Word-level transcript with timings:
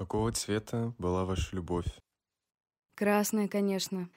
Какого 0.00 0.32
цвета 0.32 0.94
была 0.96 1.26
ваша 1.26 1.54
любовь? 1.54 1.84
Красная, 2.94 3.48
конечно. 3.48 4.08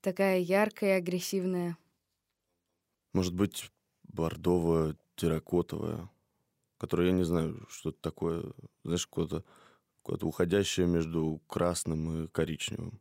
Такая 0.00 0.40
яркая 0.40 0.96
и 0.96 0.98
агрессивная. 0.98 1.78
Может 3.12 3.34
быть, 3.34 3.70
бордовая, 4.02 4.96
терракотовая, 5.14 6.10
которая, 6.78 7.08
я 7.08 7.12
не 7.12 7.22
знаю, 7.22 7.66
что 7.70 7.90
это 7.90 8.00
такое, 8.00 8.52
знаешь, 8.82 9.06
какое-то 9.06 9.44
какое 10.02 10.18
уходящее 10.28 10.88
между 10.88 11.40
красным 11.46 12.24
и 12.24 12.28
коричневым. 12.28 13.00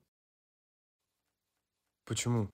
Почему? 2.05 2.49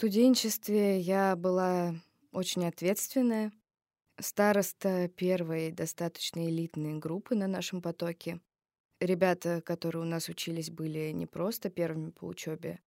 Студенчестве 0.00 0.98
я 0.98 1.36
была 1.36 1.94
очень 2.32 2.66
ответственная. 2.66 3.52
Староста 4.18 5.08
первой 5.08 5.72
достаточно 5.72 6.48
элитной 6.48 6.98
группы 6.98 7.34
на 7.34 7.46
нашем 7.46 7.82
потоке. 7.82 8.40
Ребята, 8.98 9.60
которые 9.60 10.00
у 10.00 10.06
нас 10.06 10.30
учились, 10.30 10.70
были 10.70 11.10
не 11.10 11.26
просто 11.26 11.68
первыми 11.68 12.12
по 12.12 12.24
учебе. 12.24 12.80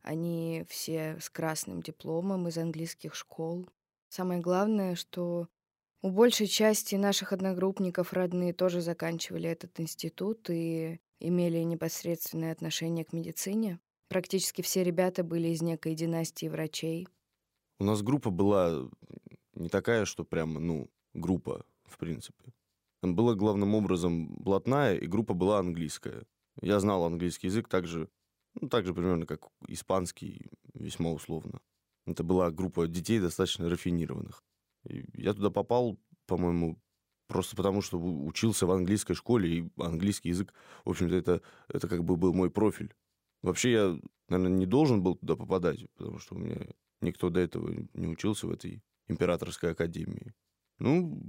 Они 0.00 0.64
все 0.66 1.18
с 1.20 1.28
красным 1.28 1.82
дипломом 1.82 2.48
из 2.48 2.56
английских 2.56 3.14
школ. 3.14 3.68
Самое 4.08 4.40
главное, 4.40 4.94
что 4.94 5.48
у 6.00 6.08
большей 6.08 6.46
части 6.46 6.94
наших 6.94 7.34
одногруппников 7.34 8.14
родные 8.14 8.54
тоже 8.54 8.80
заканчивали 8.80 9.50
этот 9.50 9.78
институт 9.80 10.48
и 10.48 10.98
имели 11.20 11.58
непосредственное 11.58 12.52
отношение 12.52 13.04
к 13.04 13.12
медицине. 13.12 13.80
Практически 14.08 14.62
все 14.62 14.84
ребята 14.84 15.24
были 15.24 15.48
из 15.48 15.62
некой 15.62 15.94
династии 15.94 16.46
врачей. 16.46 17.08
У 17.80 17.84
нас 17.84 18.02
группа 18.02 18.30
была 18.30 18.88
не 19.54 19.68
такая, 19.68 20.04
что 20.04 20.24
прям, 20.24 20.54
ну, 20.54 20.90
группа, 21.14 21.64
в 21.84 21.98
принципе. 21.98 22.52
Там 23.00 23.14
была 23.14 23.34
главным 23.34 23.74
образом 23.74 24.34
блатная, 24.34 24.96
и 24.96 25.06
группа 25.06 25.34
была 25.34 25.58
английская. 25.58 26.24
Я 26.60 26.80
знал 26.80 27.04
английский 27.04 27.48
язык 27.48 27.68
так 27.68 27.86
же, 27.86 28.08
ну, 28.60 28.68
так 28.68 28.86
же 28.86 28.94
примерно, 28.94 29.26
как 29.26 29.48
испанский, 29.68 30.46
весьма 30.74 31.10
условно. 31.10 31.60
Это 32.06 32.22
была 32.22 32.50
группа 32.50 32.86
детей 32.86 33.18
достаточно 33.20 33.68
рафинированных. 33.68 34.42
И 34.88 35.04
я 35.14 35.34
туда 35.34 35.50
попал, 35.50 35.98
по-моему, 36.26 36.78
просто 37.26 37.56
потому, 37.56 37.80
что 37.80 37.98
учился 37.98 38.66
в 38.66 38.70
английской 38.70 39.14
школе, 39.14 39.58
и 39.58 39.70
английский 39.78 40.28
язык, 40.28 40.52
в 40.84 40.90
общем-то, 40.90 41.16
это, 41.16 41.42
это 41.68 41.88
как 41.88 42.04
бы 42.04 42.16
был 42.16 42.32
мой 42.34 42.50
профиль. 42.50 42.94
Вообще 43.44 43.72
я, 43.72 43.98
наверное, 44.30 44.56
не 44.56 44.64
должен 44.64 45.02
был 45.02 45.16
туда 45.16 45.36
попадать, 45.36 45.84
потому 45.98 46.18
что 46.18 46.34
у 46.34 46.38
меня 46.38 46.66
никто 47.02 47.28
до 47.28 47.40
этого 47.40 47.74
не 47.92 48.06
учился 48.06 48.46
в 48.46 48.50
этой 48.50 48.82
императорской 49.06 49.72
академии. 49.72 50.32
Ну, 50.78 51.22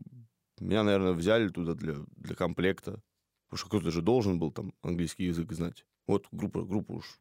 меня, 0.62 0.84
наверное, 0.84 1.12
взяли 1.12 1.50
туда 1.50 1.74
для, 1.74 1.98
для 2.16 2.34
комплекта, 2.34 3.04
потому 3.50 3.58
что 3.58 3.68
кто-то 3.68 3.92
же 3.92 4.02
должен 4.02 4.40
был 4.40 4.54
там 4.54 4.74
английский 4.82 5.26
язык 5.26 5.52
знать. 5.52 5.86
Вот 6.08 6.30
группа, 6.32 6.64
группа 6.64 6.94
уж, 6.94 7.20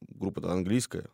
группа-то 0.00 0.50
английская, 0.50 1.08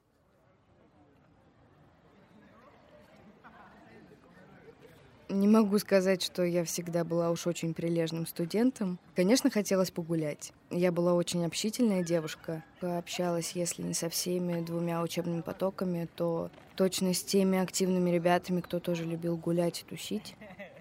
Не 5.38 5.46
могу 5.46 5.78
сказать, 5.78 6.20
что 6.20 6.42
я 6.42 6.64
всегда 6.64 7.04
была 7.04 7.30
уж 7.30 7.46
очень 7.46 7.72
прилежным 7.72 8.26
студентом. 8.26 8.98
Конечно, 9.14 9.50
хотелось 9.50 9.92
погулять. 9.92 10.52
Я 10.68 10.90
была 10.90 11.14
очень 11.14 11.46
общительная 11.46 12.02
девушка. 12.02 12.64
Пообщалась, 12.80 13.52
если 13.52 13.82
не 13.82 13.94
со 13.94 14.08
всеми 14.08 14.60
двумя 14.62 15.00
учебными 15.00 15.42
потоками, 15.42 16.08
то 16.16 16.50
точно 16.74 17.14
с 17.14 17.22
теми 17.22 17.56
активными 17.56 18.10
ребятами, 18.10 18.60
кто 18.60 18.80
тоже 18.80 19.04
любил 19.04 19.36
гулять 19.36 19.82
и 19.82 19.84
тусить. 19.84 20.34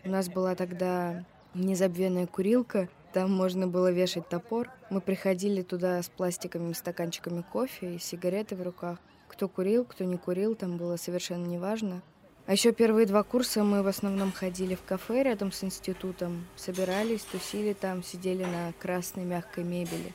У 0.03 0.09
нас 0.09 0.27
была 0.27 0.55
тогда 0.55 1.23
незабвенная 1.53 2.25
курилка, 2.25 2.89
там 3.13 3.31
можно 3.31 3.67
было 3.67 3.91
вешать 3.91 4.27
топор. 4.27 4.71
Мы 4.89 5.01
приходили 5.01 5.61
туда 5.61 6.01
с 6.01 6.09
пластиковыми 6.09 6.73
стаканчиками 6.73 7.43
кофе 7.43 7.93
и 7.93 7.99
сигареты 7.99 8.55
в 8.55 8.63
руках. 8.63 8.97
Кто 9.27 9.47
курил, 9.47 9.85
кто 9.85 10.03
не 10.03 10.17
курил, 10.17 10.55
там 10.55 10.77
было 10.77 10.95
совершенно 10.95 11.45
неважно. 11.45 12.01
А 12.47 12.53
еще 12.53 12.71
первые 12.71 13.05
два 13.05 13.23
курса 13.23 13.61
мы 13.65 13.83
в 13.83 13.87
основном 13.87 14.31
ходили 14.31 14.75
в 14.75 14.81
кафе 14.81 15.23
рядом 15.23 15.51
с 15.51 15.65
институтом, 15.65 16.45
собирались, 16.55 17.23
тусили 17.23 17.73
там, 17.73 18.01
сидели 18.03 18.45
на 18.45 18.71
красной 18.79 19.25
мягкой 19.25 19.65
мебели. 19.65 20.13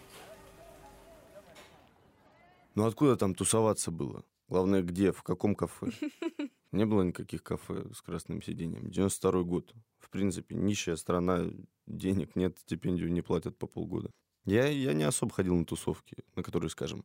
Ну 2.75 2.87
откуда 2.87 3.17
там 3.17 3.35
тусоваться 3.35 3.91
было? 3.91 4.25
Главное, 4.49 4.81
где, 4.83 5.13
в 5.13 5.23
каком 5.23 5.55
кафе? 5.55 5.91
Не 6.73 6.87
было 6.87 7.03
никаких 7.03 7.43
кафе 7.43 7.85
с 7.93 8.01
красным 8.01 8.41
сиденьем. 8.41 8.91
92 8.91 9.43
год. 9.43 9.75
В 9.99 10.09
принципе, 10.09 10.55
нищая 10.55 10.97
страна, 10.97 11.45
денег 11.87 12.35
нет, 12.35 12.59
стипендию 12.61 13.13
не 13.13 13.21
платят 13.21 13.59
по 13.59 13.67
полгода. 13.67 14.11
Я, 14.47 14.69
я 14.69 14.95
не 14.95 15.05
особо 15.05 15.35
ходил 15.35 15.55
на 15.55 15.67
тусовки, 15.67 16.17
на 16.35 16.43
которые, 16.43 16.71
скажем, 16.71 17.05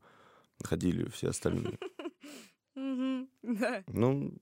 ходили 0.63 1.09
все 1.09 1.27
остальные. 1.29 1.77
Ну, 3.87 4.37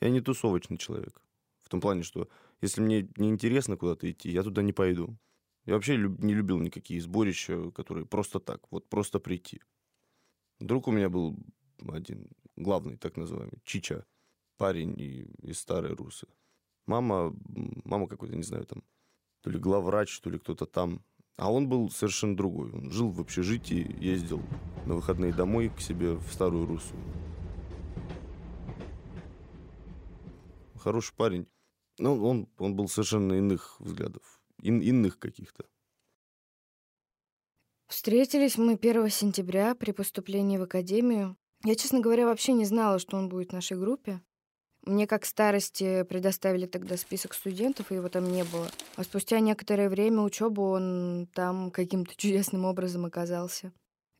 я 0.00 0.10
не 0.10 0.20
тусовочный 0.20 0.78
человек. 0.78 1.20
В 1.62 1.68
том 1.68 1.80
плане, 1.80 2.02
что 2.02 2.28
если 2.60 2.80
мне 2.80 3.08
не 3.16 3.28
интересно 3.28 3.76
куда-то 3.76 4.10
идти, 4.10 4.30
я 4.30 4.42
туда 4.42 4.62
не 4.62 4.72
пойду. 4.72 5.16
Я 5.64 5.74
вообще 5.74 5.96
не 5.96 6.32
любил 6.32 6.58
никакие 6.60 7.00
сборища, 7.00 7.70
которые 7.72 8.06
просто 8.06 8.38
так, 8.38 8.70
вот 8.70 8.88
просто 8.88 9.18
прийти. 9.18 9.60
Друг 10.60 10.86
у 10.86 10.92
меня 10.92 11.08
был 11.08 11.36
один, 11.88 12.28
главный, 12.54 12.96
так 12.96 13.16
называемый, 13.16 13.60
Чича, 13.64 14.04
парень 14.56 14.94
из 15.42 15.58
Старой 15.58 15.94
Русы. 15.94 16.28
Мама, 16.86 17.34
мама 17.84 18.06
какой-то, 18.06 18.36
не 18.36 18.44
знаю, 18.44 18.64
там, 18.64 18.84
то 19.42 19.50
ли 19.50 19.58
главврач, 19.58 20.20
то 20.20 20.30
ли 20.30 20.38
кто-то 20.38 20.66
там. 20.66 21.02
А 21.36 21.52
он 21.52 21.68
был 21.68 21.90
совершенно 21.90 22.36
другой. 22.36 22.70
Он 22.70 22.90
жил 22.90 23.10
в 23.10 23.20
общежитии, 23.20 23.94
ездил 24.00 24.40
на 24.86 24.94
выходные 24.94 25.32
домой 25.32 25.68
к 25.68 25.80
себе 25.80 26.12
в 26.12 26.32
Старую 26.32 26.66
Русу. 26.66 26.94
Хороший 30.86 31.16
парень. 31.16 31.48
Ну, 31.98 32.24
он, 32.24 32.48
он 32.58 32.76
был 32.76 32.88
совершенно 32.88 33.32
иных 33.32 33.80
взглядов, 33.80 34.40
ин, 34.62 34.80
иных 34.80 35.18
каких-то. 35.18 35.64
Встретились 37.88 38.56
мы 38.56 38.74
1 38.74 39.10
сентября 39.10 39.74
при 39.74 39.90
поступлении 39.90 40.58
в 40.58 40.62
академию. 40.62 41.36
Я, 41.64 41.74
честно 41.74 41.98
говоря, 41.98 42.26
вообще 42.26 42.52
не 42.52 42.64
знала, 42.64 43.00
что 43.00 43.16
он 43.16 43.28
будет 43.28 43.50
в 43.50 43.52
нашей 43.54 43.76
группе. 43.76 44.22
Мне 44.82 45.08
как 45.08 45.24
старости 45.24 46.04
предоставили 46.04 46.66
тогда 46.66 46.96
список 46.96 47.34
студентов, 47.34 47.90
и 47.90 47.96
его 47.96 48.08
там 48.08 48.30
не 48.30 48.44
было. 48.44 48.70
А 48.94 49.02
спустя 49.02 49.40
некоторое 49.40 49.88
время 49.88 50.20
учебы 50.20 50.62
он 50.62 51.28
там 51.34 51.72
каким-то 51.72 52.14
чудесным 52.16 52.64
образом 52.64 53.04
оказался. 53.04 53.72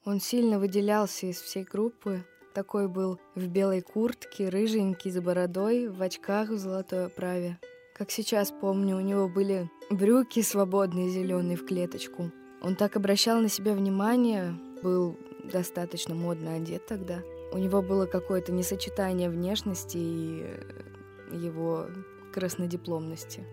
Он 0.04 0.20
сильно 0.20 0.58
выделялся 0.58 1.26
из 1.26 1.40
всей 1.40 1.62
группы, 1.62 2.24
такой 2.56 2.88
был 2.88 3.20
в 3.34 3.48
белой 3.48 3.82
куртке, 3.82 4.48
рыженький, 4.48 5.10
за 5.10 5.20
бородой, 5.20 5.88
в 5.88 6.00
очках 6.00 6.48
в 6.48 6.56
золотой 6.56 7.04
оправе. 7.04 7.58
Как 7.94 8.10
сейчас 8.10 8.50
помню, 8.50 8.96
у 8.96 9.00
него 9.00 9.28
были 9.28 9.70
брюки 9.90 10.40
свободные, 10.40 11.10
зеленые 11.10 11.58
в 11.58 11.66
клеточку. 11.66 12.32
Он 12.62 12.74
так 12.74 12.96
обращал 12.96 13.42
на 13.42 13.50
себя 13.50 13.74
внимание, 13.74 14.58
был 14.82 15.18
достаточно 15.52 16.14
модно 16.14 16.54
одет 16.54 16.86
тогда. 16.86 17.18
У 17.52 17.58
него 17.58 17.82
было 17.82 18.06
какое-то 18.06 18.52
несочетание 18.52 19.28
внешности 19.28 19.98
и 19.98 20.40
э, 20.42 21.36
его 21.36 21.88
краснодипломности. 22.32 23.44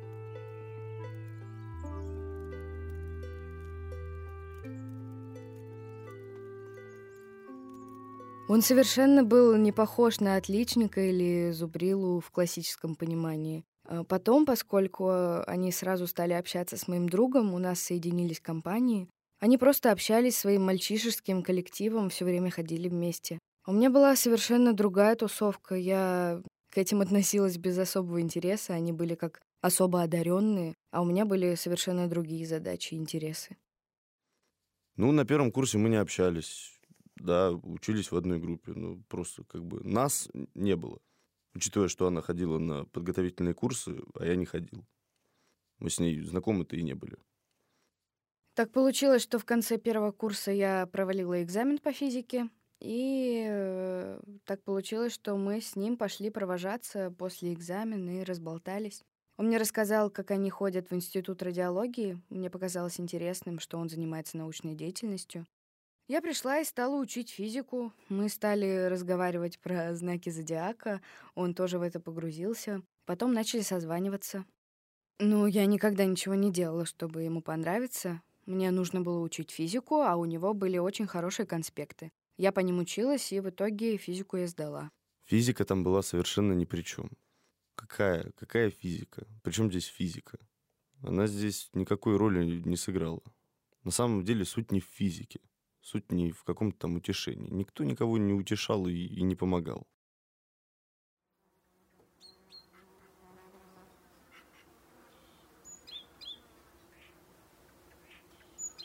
Он 8.50 8.62
совершенно 8.62 9.24
был 9.24 9.56
не 9.56 9.72
похож 9.72 10.20
на 10.20 10.36
отличника 10.36 11.00
или 11.00 11.52
зубрилу 11.52 12.20
в 12.20 12.30
классическом 12.30 12.96
понимании. 12.96 13.64
А 13.86 14.04
потом, 14.04 14.46
поскольку 14.46 15.44
они 15.48 15.72
сразу 15.72 16.08
стали 16.08 16.34
общаться 16.34 16.76
с 16.76 16.88
моим 16.90 17.08
другом, 17.08 17.54
у 17.54 17.60
нас 17.60 17.80
соединились 17.80 18.42
компании, 18.42 19.08
они 19.40 19.58
просто 19.58 19.92
общались 19.92 20.38
своим 20.38 20.64
мальчишеским 20.64 21.42
коллективом, 21.42 22.10
все 22.10 22.26
время 22.26 22.50
ходили 22.50 22.90
вместе. 22.90 23.40
У 23.66 23.72
меня 23.72 23.90
была 23.90 24.16
совершенно 24.16 24.74
другая 24.74 25.16
тусовка. 25.16 25.76
Я 25.76 26.42
к 26.70 26.78
этим 26.78 27.02
относилась 27.02 27.58
без 27.58 27.78
особого 27.78 28.20
интереса. 28.22 28.74
Они 28.74 28.92
были 28.92 29.16
как 29.16 29.42
особо 29.62 30.02
одаренные, 30.02 30.76
а 30.92 31.02
у 31.02 31.06
меня 31.06 31.26
были 31.26 31.56
совершенно 31.56 32.08
другие 32.08 32.46
задачи 32.46 32.94
и 32.94 32.98
интересы. 32.98 33.56
Ну, 34.98 35.12
на 35.12 35.26
первом 35.26 35.52
курсе 35.52 35.78
мы 35.78 35.90
не 35.90 35.96
общались 35.96 36.73
да, 37.16 37.52
учились 37.52 38.12
в 38.12 38.16
одной 38.16 38.40
группе. 38.40 38.74
Ну, 38.74 39.04
просто 39.08 39.44
как 39.44 39.66
бы 39.66 39.84
нас 39.84 40.30
не 40.54 40.76
было. 40.76 41.00
Учитывая, 41.56 41.88
что 41.88 42.08
она 42.08 42.22
ходила 42.22 42.58
на 42.58 42.86
подготовительные 42.86 43.54
курсы, 43.54 44.02
а 44.16 44.26
я 44.26 44.36
не 44.36 44.46
ходил. 44.46 44.86
Мы 45.80 45.90
с 45.90 46.00
ней 46.00 46.20
знакомы-то 46.22 46.76
и 46.76 46.82
не 46.82 46.94
были. 46.94 47.18
Так 48.56 48.72
получилось, 48.72 49.24
что 49.24 49.40
в 49.40 49.46
конце 49.46 49.78
первого 49.78 50.12
курса 50.12 50.52
я 50.52 50.86
провалила 50.88 51.42
экзамен 51.42 51.80
по 51.80 51.92
физике, 51.92 52.50
и 52.80 53.46
э, 53.48 54.20
так 54.46 54.62
получилось, 54.64 55.14
что 55.14 55.36
мы 55.38 55.62
с 55.62 55.76
ним 55.76 55.98
пошли 55.98 56.30
провожаться 56.30 57.12
после 57.18 57.54
экзамена 57.54 58.22
и 58.22 58.24
разболтались. 58.24 59.04
Он 59.38 59.48
мне 59.48 59.58
рассказал, 59.58 60.12
как 60.12 60.32
они 60.32 60.50
ходят 60.50 60.90
в 60.90 60.94
институт 60.94 61.42
радиологии. 61.42 62.22
Мне 62.30 62.50
показалось 62.50 63.00
интересным, 63.00 63.60
что 63.60 63.78
он 63.78 63.90
занимается 63.90 64.38
научной 64.38 64.76
деятельностью. 64.76 65.48
Я 66.08 66.22
пришла 66.22 66.60
и 66.60 66.66
стала 66.66 67.00
учить 67.00 67.30
физику. 67.30 67.94
Мы 68.10 68.28
стали 68.28 68.88
разговаривать 68.88 69.58
про 69.60 69.96
знаки 69.96 70.30
зодиака. 70.30 71.02
Он 71.34 71.54
тоже 71.54 71.80
в 71.80 71.82
это 71.82 72.02
погрузился. 72.02 72.82
Потом 73.06 73.34
начали 73.34 73.62
созваниваться. 73.62 74.46
Ну, 75.20 75.46
я 75.46 75.66
никогда 75.66 76.06
ничего 76.06 76.36
не 76.36 76.52
делала, 76.52 76.86
чтобы 76.86 77.24
ему 77.24 77.42
понравиться. 77.42 78.22
Мне 78.46 78.72
нужно 78.72 79.00
было 79.00 79.22
учить 79.22 79.52
физику, 79.52 80.02
а 80.02 80.18
у 80.18 80.26
него 80.26 80.54
были 80.54 80.78
очень 80.78 81.08
хорошие 81.08 81.46
конспекты. 81.46 82.12
Я 82.38 82.52
по 82.52 82.60
ним 82.60 82.80
училась, 82.80 83.32
и 83.32 83.40
в 83.40 83.50
итоге 83.50 83.96
физику 83.96 84.36
я 84.36 84.48
сдала. 84.48 84.90
Физика 85.26 85.64
там 85.64 85.86
была 85.86 86.02
совершенно 86.02 86.52
ни 86.52 86.66
при 86.66 86.82
чем. 86.82 87.12
Какая, 87.76 88.32
какая 88.32 88.72
физика? 88.72 89.26
Причем 89.42 89.70
здесь 89.70 89.86
физика? 89.86 90.38
Она 91.02 91.28
здесь 91.28 91.70
никакой 91.74 92.18
роли 92.18 92.62
не 92.66 92.76
сыграла. 92.76 93.24
На 93.84 93.92
самом 93.92 94.26
деле 94.26 94.44
суть 94.44 94.72
не 94.72 94.82
в 94.82 94.86
физике. 94.86 95.40
Суть 95.84 96.14
не 96.14 96.32
в 96.32 96.46
каком-то 96.46 96.80
там 96.80 96.96
утешении. 96.96 97.50
Никто 97.50 97.84
никого 97.84 98.18
не 98.18 98.32
утешал 98.32 98.88
и, 98.88 98.94
и 98.94 99.22
не 99.22 99.36
помогал. 99.36 99.86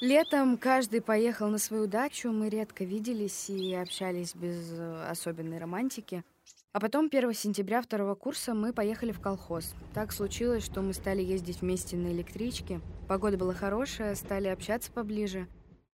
Летом 0.00 0.58
каждый 0.58 1.00
поехал 1.00 1.48
на 1.48 1.58
свою 1.58 1.86
дачу, 1.86 2.30
мы 2.30 2.48
редко 2.48 2.84
виделись 2.84 3.48
и 3.48 3.74
общались 3.74 4.34
без 4.34 4.72
э, 4.72 5.08
особенной 5.08 5.58
романтики. 5.58 6.24
А 6.72 6.80
потом 6.80 7.06
1 7.06 7.32
сентября 7.34 7.80
второго 7.80 8.16
курса 8.16 8.54
мы 8.54 8.72
поехали 8.72 9.12
в 9.12 9.20
колхоз. 9.20 9.74
Так 9.94 10.12
случилось, 10.12 10.64
что 10.64 10.82
мы 10.82 10.92
стали 10.92 11.22
ездить 11.22 11.62
вместе 11.62 11.96
на 11.96 12.12
электричке. 12.12 12.80
Погода 13.08 13.36
была 13.36 13.54
хорошая, 13.54 14.14
стали 14.16 14.48
общаться 14.48 14.90
поближе. 14.92 15.48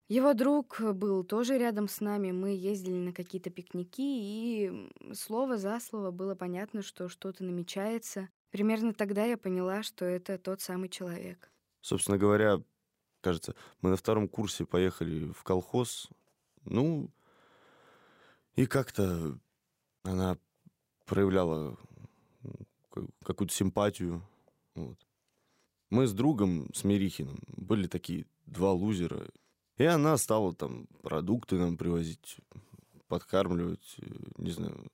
Его 0.09 0.33
друг 0.33 0.81
был 0.81 1.23
тоже 1.23 1.57
рядом 1.57 1.87
с 1.87 2.01
нами. 2.01 2.31
Мы 2.31 2.49
ездили 2.49 2.97
на 2.97 3.13
какие-то 3.13 3.49
пикники, 3.49 4.01
и 4.01 4.91
слово 5.13 5.57
за 5.57 5.79
слово 5.79 6.11
было 6.11 6.35
понятно, 6.35 6.81
что 6.81 7.07
что-то 7.07 7.43
намечается. 7.43 8.29
Примерно 8.51 8.93
тогда 8.93 9.25
я 9.25 9.37
поняла, 9.37 9.81
что 9.81 10.05
это 10.05 10.37
тот 10.37 10.61
самый 10.61 10.89
человек. 10.89 11.51
Собственно 11.81 12.17
говоря, 12.17 12.61
кажется, 13.21 13.55
мы 13.81 13.89
на 13.89 13.95
втором 13.95 14.27
курсе 14.27 14.65
поехали 14.65 15.31
в 15.31 15.43
колхоз. 15.43 16.09
Ну, 16.65 17.09
и 18.55 18.65
как-то 18.65 19.39
она 20.03 20.37
проявляла 21.05 21.77
какую-то 23.23 23.53
симпатию. 23.53 24.21
Вот. 24.75 24.99
Мы 25.89 26.07
с 26.07 26.13
другом, 26.13 26.69
с 26.73 26.83
Мерихиным, 26.83 27.41
были 27.47 27.87
такие 27.87 28.25
два 28.45 28.71
лузера. 28.71 29.27
И 29.77 29.83
она 29.83 30.17
стала 30.17 30.53
там 30.53 30.87
продукты 31.01 31.57
нам 31.57 31.77
привозить, 31.77 32.37
подкармливать, 33.07 33.97
не 34.37 34.51
знаю. 34.51 34.91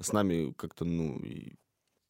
С 0.00 0.12
нами 0.12 0.52
как-то, 0.52 0.84
ну, 0.84 1.18
и 1.18 1.54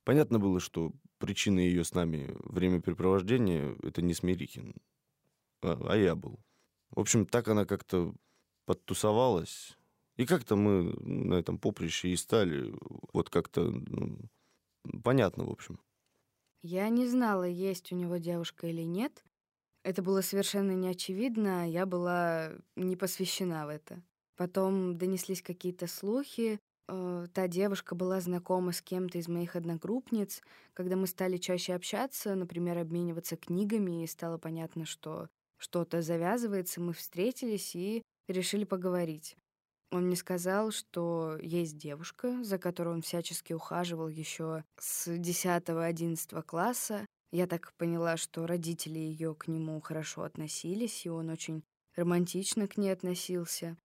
понятно 0.05 0.39
было, 0.39 0.61
что 0.61 0.93
причина 1.19 1.61
ее 1.61 1.85
с 1.85 1.95
нами 1.95 2.35
времяпрепровождения— 2.45 3.77
это 3.83 4.03
не 4.03 4.15
Смирихин, 4.15 4.75
а, 5.63 5.81
а 5.89 5.97
я 5.97 6.15
был. 6.15 6.39
В 6.91 7.01
общем, 7.01 7.27
так 7.27 7.49
она 7.49 7.65
как-то 7.65 8.15
подтусовалась. 8.67 9.77
И 10.17 10.27
как-то 10.27 10.55
мы 10.55 10.95
на 11.01 11.35
этом 11.35 11.59
поприще 11.59 12.09
и 12.09 12.17
стали. 12.17 12.75
Вот 13.13 13.31
как-то 13.31 13.71
ну, 13.71 14.19
понятно, 15.03 15.45
в 15.45 15.51
общем. 15.51 15.81
Я 16.63 16.89
не 16.91 17.07
знала, 17.07 17.45
есть 17.45 17.91
у 17.93 17.97
него 17.97 18.19
девушка 18.19 18.67
или 18.67 18.83
нет. 18.83 19.25
Это 19.83 20.03
было 20.03 20.21
совершенно 20.21 20.73
неочевидно, 20.73 21.69
я 21.69 21.87
была 21.87 22.53
не 22.77 22.97
посвящена 22.97 23.67
в 23.67 23.71
это. 23.71 24.03
Потом 24.37 24.97
донеслись 24.99 25.43
какие-то 25.43 25.87
слухи. 25.87 26.59
Э, 26.89 27.27
та 27.33 27.49
девушка 27.49 27.95
была 27.95 28.21
знакома 28.21 28.73
с 28.73 28.83
кем-то 28.83 29.19
из 29.19 29.29
моих 29.29 29.57
одногруппниц. 29.57 30.43
Когда 30.75 30.97
мы 30.97 31.07
стали 31.07 31.37
чаще 31.37 31.75
общаться, 31.75 32.35
например, 32.35 32.79
обмениваться 32.79 33.37
книгами, 33.37 34.03
и 34.03 34.07
стало 34.07 34.39
понятно, 34.39 34.85
что 34.85 35.29
что-то 35.57 36.03
завязывается, 36.03 36.81
мы 36.81 36.93
встретились 36.93 37.75
и 37.77 38.03
решили 38.29 38.65
поговорить. 38.65 39.37
Он 39.93 40.07
мне 40.07 40.17
сказал, 40.17 40.71
что 40.71 41.37
есть 41.43 41.77
девушка, 41.77 42.43
за 42.45 42.59
которой 42.59 42.95
он 42.95 43.03
всячески 43.03 43.53
ухаживал 43.53 44.09
еще 44.09 44.65
с 44.79 45.09
10-11 45.09 46.43
класса. 46.43 47.07
Я 47.33 47.47
так 47.47 47.73
поняла, 47.77 48.17
что 48.17 48.47
родители 48.47 48.99
ее 48.99 49.35
к 49.35 49.47
нему 49.47 49.81
хорошо 49.81 50.23
относились, 50.23 51.07
и 51.07 51.09
он 51.09 51.31
очень 51.31 51.63
романтично 51.95 52.67
к 52.67 52.77
ней 52.77 52.91
относился. 52.91 53.77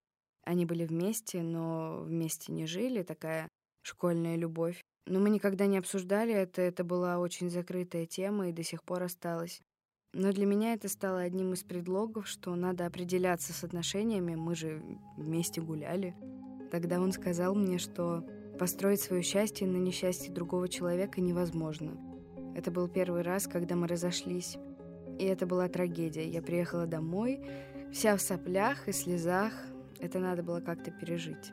Они 0.44 0.66
были 0.66 0.86
вместе, 0.86 1.42
но 1.42 2.02
вместе 2.04 2.52
не 2.52 2.66
жили, 2.66 3.04
такая 3.04 3.48
школьная 3.84 4.36
любовь. 4.36 4.84
Но 5.06 5.20
мы 5.20 5.30
никогда 5.30 5.68
не 5.68 5.78
обсуждали 5.78 6.34
это, 6.34 6.62
это 6.64 6.84
была 6.84 7.20
очень 7.20 7.52
закрытая 7.52 8.08
тема 8.08 8.50
и 8.50 8.54
до 8.54 8.64
сих 8.64 8.84
пор 8.84 9.04
осталась. 9.04 9.62
Но 10.14 10.32
для 10.32 10.46
меня 10.46 10.74
это 10.74 10.88
стало 10.88 11.20
одним 11.20 11.54
из 11.54 11.64
предлогов, 11.64 12.28
что 12.28 12.56
надо 12.56 12.86
определяться 12.86 13.54
с 13.54 13.64
отношениями, 13.64 14.36
мы 14.36 14.56
же 14.56 14.82
вместе 15.18 15.62
гуляли. 15.62 16.16
Тогда 16.72 17.00
он 17.00 17.12
сказал 17.12 17.54
мне, 17.54 17.78
что 17.78 18.26
построить 18.58 19.02
свое 19.02 19.22
счастье 19.22 19.68
на 19.68 19.78
несчастье 19.78 20.34
другого 20.34 20.70
человека 20.70 21.22
невозможно. 21.22 22.15
Это 22.56 22.72
был 22.72 22.88
первый 22.88 23.22
раз, 23.22 23.48
когда 23.48 23.76
мы 23.76 23.86
разошлись. 23.88 24.58
И 25.20 25.26
это 25.26 25.46
была 25.46 25.68
трагедия. 25.68 26.28
Я 26.28 26.42
приехала 26.42 26.88
домой, 26.88 27.46
вся 27.92 28.16
в 28.16 28.22
соплях 28.22 28.88
и 28.88 28.94
слезах. 28.94 29.52
Это 30.00 30.20
надо 30.20 30.42
было 30.42 30.62
как-то 30.62 30.90
пережить. 30.90 31.52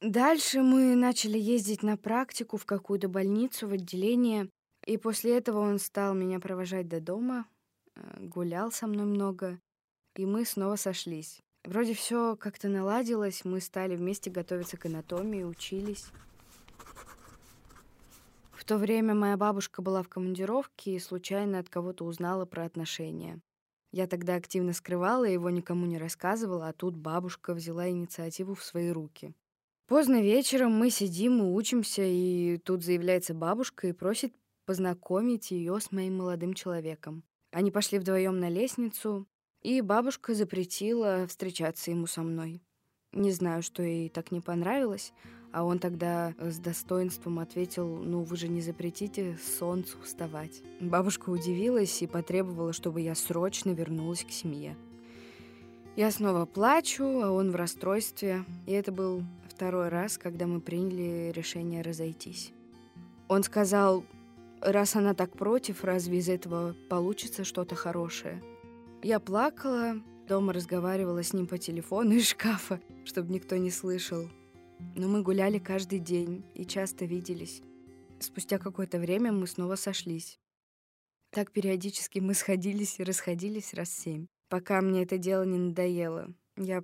Дальше 0.00 0.62
мы 0.62 0.94
начали 0.94 1.38
ездить 1.38 1.82
на 1.82 1.96
практику 1.96 2.56
в 2.56 2.64
какую-то 2.64 3.08
больницу, 3.08 3.66
в 3.68 3.72
отделение. 3.72 4.48
И 4.84 4.98
после 4.98 5.36
этого 5.36 5.60
он 5.60 5.78
стал 5.78 6.14
меня 6.14 6.38
провожать 6.38 6.86
до 6.86 7.00
дома, 7.00 7.46
э, 7.96 8.00
гулял 8.20 8.70
со 8.70 8.86
мной 8.86 9.06
много, 9.06 9.58
и 10.18 10.26
мы 10.26 10.44
снова 10.44 10.76
сошлись. 10.76 11.40
Вроде 11.64 11.94
все 11.94 12.36
как-то 12.36 12.68
наладилось, 12.68 13.44
мы 13.44 13.60
стали 13.60 13.96
вместе 13.96 14.30
готовиться 14.30 14.76
к 14.76 14.86
анатомии, 14.86 15.42
учились. 15.42 16.06
В 18.52 18.64
то 18.64 18.78
время 18.78 19.14
моя 19.14 19.36
бабушка 19.36 19.82
была 19.82 20.02
в 20.02 20.08
командировке 20.08 20.94
и 20.94 20.98
случайно 20.98 21.58
от 21.58 21.68
кого-то 21.68 22.04
узнала 22.04 22.46
про 22.46 22.64
отношения. 22.64 23.40
Я 23.92 24.06
тогда 24.06 24.34
активно 24.34 24.72
скрывала 24.72 25.24
его, 25.24 25.50
никому 25.50 25.86
не 25.86 25.98
рассказывала, 25.98 26.68
а 26.68 26.72
тут 26.72 26.96
бабушка 26.96 27.54
взяла 27.54 27.88
инициативу 27.88 28.54
в 28.54 28.62
свои 28.62 28.90
руки. 28.90 29.34
Поздно 29.86 30.20
вечером 30.20 30.72
мы 30.72 30.90
сидим 30.90 31.38
и 31.38 31.46
учимся, 31.46 32.02
и 32.04 32.58
тут 32.58 32.82
заявляется 32.84 33.34
бабушка 33.34 33.86
и 33.86 33.92
просит 33.92 34.34
познакомить 34.64 35.52
ее 35.52 35.80
с 35.80 35.92
моим 35.92 36.18
молодым 36.18 36.54
человеком. 36.54 37.22
Они 37.52 37.70
пошли 37.70 37.98
вдвоем 37.98 38.40
на 38.40 38.48
лестницу, 38.48 39.26
и 39.66 39.80
бабушка 39.80 40.32
запретила 40.32 41.26
встречаться 41.26 41.90
ему 41.90 42.06
со 42.06 42.22
мной. 42.22 42.62
Не 43.10 43.32
знаю, 43.32 43.64
что 43.64 43.82
ей 43.82 44.08
так 44.08 44.30
не 44.30 44.40
понравилось, 44.40 45.12
а 45.50 45.64
он 45.64 45.80
тогда 45.80 46.34
с 46.38 46.60
достоинством 46.60 47.40
ответил, 47.40 47.96
ну 47.96 48.22
вы 48.22 48.36
же 48.36 48.46
не 48.46 48.60
запретите 48.60 49.36
солнцу 49.58 49.98
вставать. 50.04 50.62
Бабушка 50.80 51.30
удивилась 51.30 52.00
и 52.00 52.06
потребовала, 52.06 52.72
чтобы 52.72 53.00
я 53.00 53.16
срочно 53.16 53.70
вернулась 53.70 54.24
к 54.24 54.30
семье. 54.30 54.76
Я 55.96 56.12
снова 56.12 56.46
плачу, 56.46 57.22
а 57.24 57.32
он 57.32 57.50
в 57.50 57.56
расстройстве, 57.56 58.44
и 58.68 58.72
это 58.72 58.92
был 58.92 59.24
второй 59.48 59.88
раз, 59.88 60.16
когда 60.16 60.46
мы 60.46 60.60
приняли 60.60 61.32
решение 61.34 61.82
разойтись. 61.82 62.52
Он 63.26 63.42
сказал, 63.42 64.04
раз 64.60 64.94
она 64.94 65.12
так 65.14 65.32
против, 65.32 65.82
разве 65.82 66.18
из 66.18 66.28
этого 66.28 66.76
получится 66.88 67.42
что-то 67.42 67.74
хорошее? 67.74 68.40
Я 69.02 69.20
плакала, 69.20 70.02
дома 70.26 70.52
разговаривала 70.52 71.22
с 71.22 71.32
ним 71.32 71.46
по 71.46 71.58
телефону 71.58 72.14
из 72.14 72.28
шкафа, 72.28 72.80
чтобы 73.04 73.32
никто 73.32 73.56
не 73.56 73.70
слышал. 73.70 74.28
Но 74.96 75.08
мы 75.08 75.22
гуляли 75.22 75.58
каждый 75.58 76.00
день 76.00 76.44
и 76.54 76.64
часто 76.64 77.04
виделись. 77.04 77.62
Спустя 78.18 78.58
какое-то 78.58 78.98
время 78.98 79.32
мы 79.32 79.46
снова 79.46 79.76
сошлись. 79.76 80.38
Так 81.30 81.52
периодически 81.52 82.18
мы 82.18 82.34
сходились 82.34 82.98
и 82.98 83.04
расходились 83.04 83.74
раз 83.74 83.90
семь, 83.90 84.26
пока 84.48 84.80
мне 84.80 85.02
это 85.02 85.18
дело 85.18 85.42
не 85.42 85.58
надоело. 85.58 86.34
Я, 86.56 86.82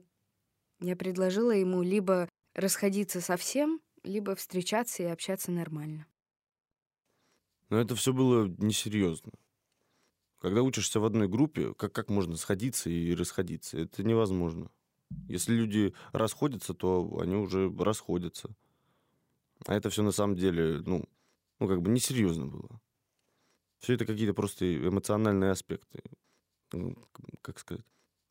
я 0.81 0.97
предложила 0.97 1.52
ему 1.52 1.83
либо 1.83 2.28
расходиться 2.54 3.21
совсем, 3.21 3.81
либо 4.04 4.35
встречаться 4.35 5.02
и 5.02 5.07
общаться 5.07 5.50
нормально. 5.50 6.07
Но 7.71 7.81
это 7.81 7.95
все 7.95 8.12
было 8.12 8.47
несерьезно. 8.59 9.33
Когда 10.43 10.63
учишься 10.63 10.99
в 10.99 11.05
одной 11.05 11.29
группе, 11.29 11.73
как, 11.75 11.93
как 11.93 12.11
можно 12.11 12.37
сходиться 12.37 12.91
и 12.91 13.15
расходиться? 13.15 13.79
Это 13.79 14.03
невозможно. 14.03 14.73
Если 15.29 15.55
люди 15.55 15.95
расходятся, 16.11 16.75
то 16.75 17.21
они 17.21 17.37
уже 17.37 17.73
расходятся. 17.79 18.51
А 19.67 19.77
это 19.77 19.89
все 19.89 20.03
на 20.03 20.11
самом 20.11 20.35
деле, 20.35 20.83
ну, 20.85 21.05
ну 21.61 21.69
как 21.69 21.81
бы 21.81 21.91
несерьезно 21.91 22.49
было. 22.49 22.81
Все 23.79 23.95
это 23.95 24.05
какие-то 24.05 24.35
просто 24.35 24.89
эмоциональные 24.89 25.53
аспекты. 25.53 26.03
Ну, 26.73 26.97
как 27.41 27.61
сказать? 27.61 27.87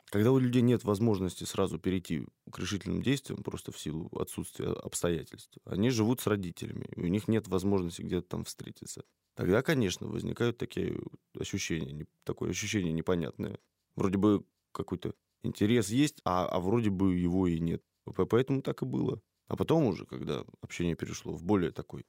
Когда 0.07 0.33
у 0.33 0.37
людей 0.37 0.61
нет 0.61 0.83
возможности 0.83 1.45
сразу 1.45 1.79
перейти 1.79 2.27
к 2.51 2.59
решительным 2.59 3.01
действиям, 3.01 3.41
просто 3.41 3.71
в 3.71 3.79
силу 3.79 4.09
отсутствия 4.19 4.73
обстоятельств, 4.73 5.57
они 5.63 5.89
живут 5.89 6.19
с 6.19 6.27
родителями, 6.27 6.89
и 6.93 6.99
у 6.99 7.07
них 7.07 7.29
нет 7.29 7.47
возможности 7.47 8.01
где-то 8.01 8.27
там 8.27 8.43
встретиться. 8.43 9.05
Тогда, 9.41 9.63
конечно, 9.63 10.05
возникают 10.05 10.59
такие 10.59 10.99
ощущения, 11.35 12.05
такое 12.25 12.51
ощущение 12.51 12.93
непонятное. 12.93 13.57
Вроде 13.95 14.19
бы 14.19 14.45
какой-то 14.71 15.15
интерес 15.41 15.89
есть, 15.89 16.21
а, 16.23 16.45
а 16.45 16.59
вроде 16.59 16.91
бы 16.91 17.15
его 17.15 17.47
и 17.47 17.57
нет. 17.57 17.81
Поэтому 18.05 18.61
так 18.61 18.83
и 18.83 18.85
было. 18.85 19.19
А 19.47 19.55
потом 19.55 19.85
уже, 19.85 20.05
когда 20.05 20.45
общение 20.61 20.95
перешло 20.95 21.33
в 21.33 21.43
более 21.43 21.71
такой 21.71 22.05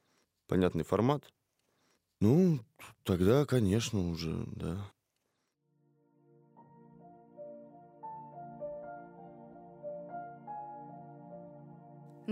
понятный 0.47 0.85
формат, 0.85 1.25
ну, 2.21 2.61
тогда, 3.03 3.47
конечно, 3.47 4.11
уже, 4.11 4.45
да. 4.49 4.93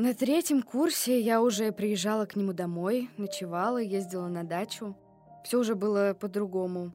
На 0.03 0.15
третьем 0.15 0.63
курсе 0.63 1.21
я 1.21 1.43
уже 1.43 1.73
приезжала 1.73 2.25
к 2.25 2.35
нему 2.35 2.55
домой, 2.55 3.11
ночевала, 3.19 3.77
ездила 3.77 4.29
на 4.29 4.45
дачу. 4.45 4.97
Все 5.45 5.59
уже 5.59 5.75
было 5.75 6.17
по-другому. 6.19 6.93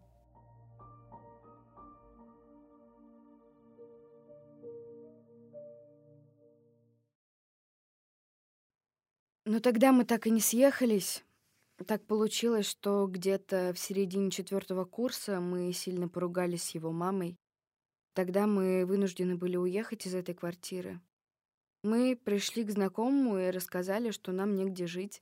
Но 9.46 9.60
тогда 9.60 9.92
мы 9.92 10.04
так 10.04 10.26
и 10.26 10.32
не 10.32 10.42
съехались. 10.42 11.24
Так 11.86 12.08
получилось, 12.08 12.66
что 12.66 13.06
где-то 13.06 13.74
в 13.76 13.78
середине 13.78 14.32
четвертого 14.32 14.84
курса 14.84 15.40
мы 15.40 15.72
сильно 15.74 16.10
поругались 16.10 16.64
с 16.64 16.70
его 16.72 16.92
мамой. 16.92 17.38
Тогда 18.14 18.48
мы 18.48 18.84
вынуждены 18.88 19.36
были 19.36 19.58
уехать 19.58 20.08
из 20.08 20.16
этой 20.16 20.34
квартиры. 20.34 21.00
Мы 21.86 22.16
пришли 22.16 22.64
к 22.64 22.72
знакомому 22.72 23.38
и 23.38 23.52
рассказали, 23.52 24.10
что 24.10 24.32
нам 24.32 24.56
негде 24.56 24.88
жить. 24.88 25.22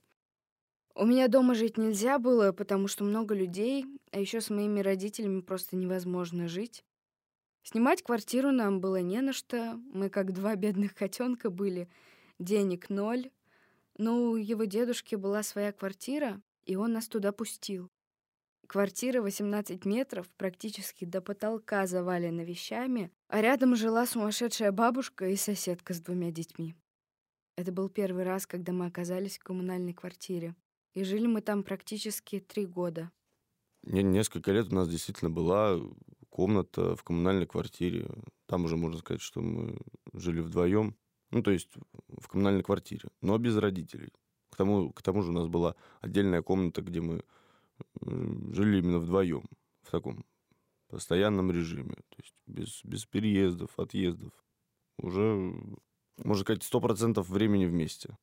У 0.94 1.04
меня 1.04 1.28
дома 1.28 1.54
жить 1.54 1.76
нельзя 1.76 2.18
было, 2.18 2.52
потому 2.52 2.88
что 2.88 3.04
много 3.04 3.34
людей, 3.34 3.84
а 4.12 4.18
еще 4.18 4.40
с 4.40 4.48
моими 4.48 4.80
родителями 4.80 5.42
просто 5.42 5.76
невозможно 5.76 6.48
жить. 6.48 6.82
Снимать 7.64 8.02
квартиру 8.02 8.50
нам 8.50 8.80
было 8.80 9.02
не 9.02 9.20
на 9.20 9.34
что. 9.34 9.78
Мы 9.92 10.08
как 10.08 10.32
два 10.32 10.56
бедных 10.56 10.94
котенка 10.94 11.50
были. 11.50 11.86
Денег 12.38 12.88
ноль. 12.88 13.30
Но 13.98 14.30
у 14.30 14.36
его 14.36 14.64
дедушки 14.64 15.16
была 15.16 15.42
своя 15.42 15.70
квартира, 15.70 16.40
и 16.64 16.76
он 16.76 16.94
нас 16.94 17.08
туда 17.08 17.32
пустил. 17.32 17.90
Квартира 18.66 19.20
18 19.20 19.84
метров, 19.84 20.28
практически 20.36 21.04
до 21.04 21.20
потолка 21.20 21.86
завалена 21.86 22.44
вещами, 22.44 23.10
а 23.28 23.40
рядом 23.40 23.76
жила 23.76 24.06
сумасшедшая 24.06 24.72
бабушка 24.72 25.28
и 25.28 25.36
соседка 25.36 25.92
с 25.92 26.00
двумя 26.00 26.30
детьми. 26.30 26.74
Это 27.56 27.72
был 27.72 27.88
первый 27.88 28.24
раз, 28.24 28.46
когда 28.46 28.72
мы 28.72 28.86
оказались 28.86 29.38
в 29.38 29.44
коммунальной 29.44 29.92
квартире. 29.92 30.54
И 30.94 31.04
жили 31.04 31.26
мы 31.26 31.40
там 31.40 31.62
практически 31.62 32.40
три 32.40 32.66
года. 32.66 33.10
Несколько 33.82 34.50
лет 34.52 34.72
у 34.72 34.74
нас 34.74 34.88
действительно 34.88 35.30
была 35.30 35.78
комната 36.30 36.96
в 36.96 37.04
коммунальной 37.04 37.46
квартире. 37.46 38.08
Там 38.46 38.64
уже 38.64 38.76
можно 38.76 38.98
сказать, 38.98 39.20
что 39.20 39.40
мы 39.40 39.78
жили 40.12 40.40
вдвоем. 40.40 40.96
Ну, 41.30 41.42
то 41.42 41.50
есть 41.50 41.70
в 42.08 42.28
коммунальной 42.28 42.62
квартире, 42.62 43.08
но 43.20 43.36
без 43.38 43.56
родителей. 43.56 44.12
К 44.50 44.56
тому, 44.56 44.92
к 44.92 45.02
тому 45.02 45.22
же 45.22 45.30
у 45.30 45.34
нас 45.34 45.48
была 45.48 45.74
отдельная 46.00 46.42
комната, 46.42 46.80
где 46.80 47.00
мы 47.00 47.24
жили 48.00 48.78
именно 48.78 48.98
вдвоем, 48.98 49.44
в 49.82 49.90
таком 49.90 50.24
постоянном 50.88 51.50
режиме, 51.50 51.94
то 51.94 52.16
есть 52.22 52.34
без, 52.46 52.84
без 52.84 53.04
переездов, 53.04 53.78
отъездов. 53.78 54.32
Уже, 54.98 55.52
можно 56.18 56.42
сказать, 56.42 56.62
сто 56.62 56.80
процентов 56.80 57.28
времени 57.28 57.66
вместе. 57.66 58.16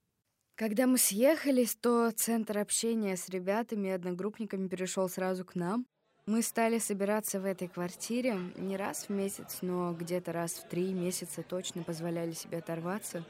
Когда 0.56 0.88
мы 0.88 0.98
съехались, 0.98 1.76
то 1.76 2.12
центр 2.12 2.60
общения 2.60 3.18
с 3.18 3.28
ребятами 3.30 3.88
и 3.88 3.92
одногруппниками 3.92 4.68
перешел 4.68 5.10
сразу 5.10 5.44
к 5.44 5.56
нам. 5.56 5.86
Мы 6.28 6.44
стали 6.44 6.78
собираться 6.78 7.42
в 7.42 7.46
этой 7.46 7.68
квартире 7.68 8.38
не 8.56 8.78
раз 8.78 9.06
в 9.06 9.10
месяц, 9.10 9.60
но 9.62 9.92
где-то 9.94 10.32
раз 10.32 10.54
в 10.54 10.70
три 10.70 10.94
месяца 10.94 11.42
точно 11.42 11.82
позволяли 11.84 12.32
себе 12.32 12.60
оторваться. 12.60 13.26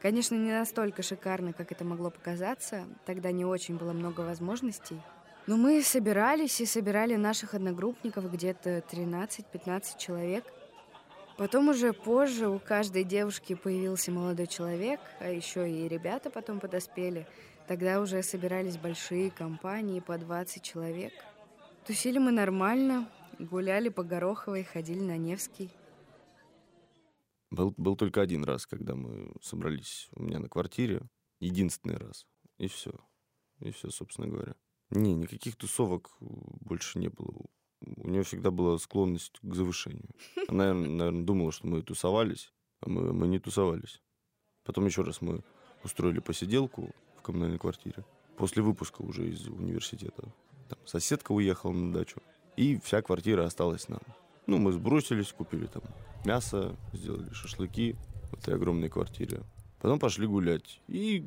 Конечно, 0.00 0.34
не 0.34 0.50
настолько 0.50 1.02
шикарно, 1.02 1.52
как 1.52 1.72
это 1.72 1.84
могло 1.84 2.10
показаться. 2.10 2.86
Тогда 3.06 3.32
не 3.32 3.44
очень 3.44 3.76
было 3.76 3.92
много 3.92 4.20
возможностей. 4.20 5.00
Но 5.46 5.56
мы 5.56 5.82
собирались 5.82 6.60
и 6.60 6.66
собирали 6.66 7.16
наших 7.16 7.54
одногруппников 7.54 8.30
где-то 8.32 8.78
13-15 8.78 9.98
человек. 9.98 10.44
Потом 11.36 11.68
уже 11.68 11.92
позже 11.92 12.48
у 12.48 12.60
каждой 12.60 13.02
девушки 13.02 13.54
появился 13.54 14.12
молодой 14.12 14.46
человек, 14.46 15.00
а 15.18 15.28
еще 15.28 15.68
и 15.68 15.88
ребята 15.88 16.30
потом 16.30 16.60
подоспели. 16.60 17.26
Тогда 17.66 18.00
уже 18.00 18.22
собирались 18.22 18.76
большие 18.76 19.30
компании 19.30 19.98
по 19.98 20.16
20 20.16 20.62
человек. 20.62 21.12
Тусили 21.86 22.18
мы 22.18 22.30
нормально, 22.30 23.08
гуляли 23.40 23.88
по 23.88 24.04
Гороховой, 24.04 24.62
ходили 24.62 25.00
на 25.00 25.16
Невский. 25.16 25.70
Был, 27.50 27.74
был 27.76 27.96
только 27.96 28.20
один 28.20 28.44
раз, 28.44 28.66
когда 28.66 28.94
мы 28.94 29.32
собрались 29.42 30.08
у 30.12 30.22
меня 30.22 30.38
на 30.38 30.48
квартире. 30.48 31.02
Единственный 31.40 31.96
раз. 31.96 32.26
И 32.58 32.68
все. 32.68 32.92
И 33.58 33.72
все, 33.72 33.90
собственно 33.90 34.28
говоря. 34.28 34.54
Не, 34.92 35.14
никаких 35.14 35.56
тусовок 35.56 36.10
больше 36.20 36.98
не 36.98 37.08
было. 37.08 37.46
У 37.80 38.08
нее 38.08 38.22
всегда 38.22 38.50
была 38.50 38.78
склонность 38.78 39.38
к 39.42 39.54
завышению. 39.54 40.08
Она, 40.48 40.74
наверное, 40.74 41.24
думала, 41.24 41.50
что 41.50 41.66
мы 41.66 41.82
тусовались, 41.82 42.52
а 42.80 42.90
мы, 42.90 43.12
мы 43.12 43.26
не 43.26 43.38
тусовались. 43.38 44.02
Потом 44.64 44.84
еще 44.84 45.02
раз 45.02 45.22
мы 45.22 45.42
устроили 45.82 46.20
посиделку 46.20 46.94
в 47.16 47.22
коммунальной 47.22 47.58
квартире. 47.58 48.04
После 48.36 48.62
выпуска 48.62 49.00
уже 49.02 49.28
из 49.30 49.48
университета. 49.48 50.32
Там 50.68 50.78
соседка 50.84 51.32
уехала 51.32 51.72
на 51.72 51.92
дачу. 51.92 52.20
И 52.56 52.78
вся 52.84 53.00
квартира 53.00 53.46
осталась 53.46 53.88
нам. 53.88 54.00
Ну, 54.46 54.58
мы 54.58 54.72
сбросились, 54.72 55.32
купили 55.32 55.66
там 55.66 55.82
мясо, 56.26 56.76
сделали 56.92 57.32
шашлыки 57.32 57.96
в 58.30 58.34
этой 58.34 58.54
огромной 58.54 58.90
квартире. 58.90 59.42
Потом 59.82 59.98
пошли 59.98 60.28
гулять. 60.28 60.80
И 60.86 61.24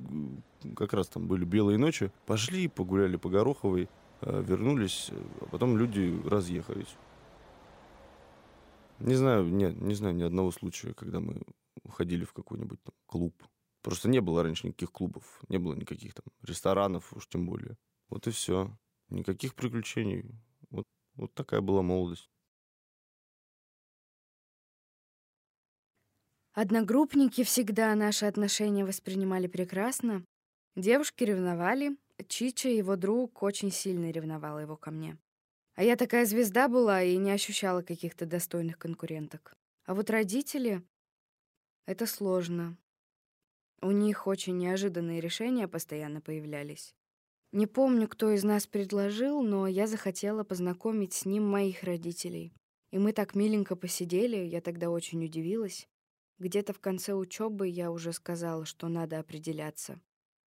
как 0.77 0.93
раз 0.93 1.09
там 1.09 1.27
были 1.27 1.43
белые 1.43 1.77
ночи. 1.77 2.09
Пошли, 2.25 2.69
погуляли 2.69 3.17
по 3.17 3.27
Гороховой, 3.27 3.89
э, 4.21 4.43
вернулись, 4.47 5.11
а 5.41 5.45
потом 5.47 5.77
люди 5.77 6.17
разъехались. 6.25 6.95
Не 8.99 9.15
знаю, 9.15 9.45
нет, 9.47 9.75
не 9.81 9.93
знаю 9.93 10.15
ни 10.15 10.23
одного 10.23 10.51
случая, 10.51 10.93
когда 10.93 11.19
мы 11.19 11.41
ходили 11.89 12.23
в 12.23 12.31
какой-нибудь 12.31 12.81
там 12.81 12.95
клуб. 13.07 13.35
Просто 13.81 14.07
не 14.07 14.21
было 14.21 14.41
раньше 14.41 14.67
никаких 14.67 14.93
клубов, 14.93 15.41
не 15.49 15.57
было 15.57 15.73
никаких 15.73 16.13
там 16.13 16.23
ресторанов, 16.41 17.11
уж 17.11 17.27
тем 17.27 17.45
более. 17.45 17.77
Вот 18.07 18.25
и 18.25 18.31
все. 18.31 18.71
Никаких 19.09 19.53
приключений. 19.53 20.31
Вот, 20.69 20.87
вот 21.15 21.33
такая 21.33 21.59
была 21.59 21.81
молодость. 21.81 22.29
Одногруппники 26.55 27.43
всегда 27.43 27.93
наши 27.95 28.25
отношения 28.25 28.85
воспринимали 28.85 29.45
прекрасно. 29.45 30.23
Девушки 30.77 31.25
ревновали. 31.25 31.97
Чича, 32.29 32.69
его 32.69 32.95
друг, 32.95 33.43
очень 33.43 33.71
сильно 33.71 34.09
ревновала 34.09 34.59
его 34.59 34.77
ко 34.77 34.89
мне. 34.89 35.17
А 35.75 35.83
я 35.83 35.97
такая 35.97 36.25
звезда 36.25 36.69
была 36.69 37.03
и 37.03 37.17
не 37.17 37.31
ощущала 37.31 37.81
каких-то 37.81 38.25
достойных 38.25 38.77
конкуренток. 38.77 39.53
А 39.85 39.93
вот 39.93 40.09
родители— 40.09 40.81
это 41.87 42.05
сложно. 42.05 42.77
У 43.81 43.91
них 43.91 44.25
очень 44.25 44.57
неожиданные 44.57 45.19
решения 45.19 45.67
постоянно 45.67 46.21
появлялись. 46.21 46.95
Не 47.51 47.67
помню, 47.67 48.07
кто 48.07 48.31
из 48.31 48.45
нас 48.45 48.65
предложил, 48.65 49.41
но 49.41 49.67
я 49.67 49.87
захотела 49.87 50.45
познакомить 50.45 51.11
с 51.11 51.25
ним 51.25 51.45
моих 51.45 51.83
родителей. 51.83 52.53
И 52.91 52.97
мы 52.97 53.11
так 53.11 53.35
миленько 53.35 53.75
посидели, 53.75 54.37
я 54.37 54.61
тогда 54.61 54.89
очень 54.89 55.21
удивилась. 55.25 55.89
Где-то 56.39 56.73
в 56.73 56.79
конце 56.79 57.13
учебы 57.13 57.67
я 57.67 57.91
уже 57.91 58.11
сказала, 58.11 58.65
что 58.65 58.87
надо 58.87 59.19
определяться. 59.19 59.99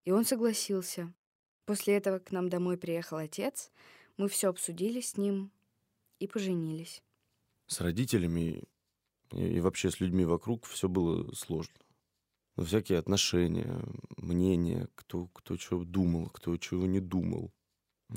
И 0.04 0.10
он 0.10 0.24
согласился. 0.24 1.12
После 1.64 1.96
этого 1.96 2.18
к 2.18 2.30
нам 2.32 2.48
домой 2.48 2.76
приехал 2.76 3.18
отец. 3.18 3.70
Мы 4.16 4.28
все 4.28 4.48
обсудили 4.48 5.00
с 5.00 5.16
ним 5.16 5.52
и 6.18 6.26
поженились. 6.26 7.02
С 7.66 7.80
родителями 7.80 8.64
и 9.32 9.60
вообще 9.60 9.90
с 9.90 10.00
людьми 10.00 10.24
вокруг 10.24 10.64
все 10.66 10.88
было 10.88 11.32
сложно. 11.32 11.74
Но 12.56 12.64
всякие 12.64 12.98
отношения, 12.98 13.84
мнения, 14.16 14.88
кто, 14.94 15.26
кто 15.28 15.56
чего 15.56 15.84
думал, 15.84 16.30
кто 16.30 16.56
чего 16.56 16.86
не 16.86 17.00
думал. 17.00 17.52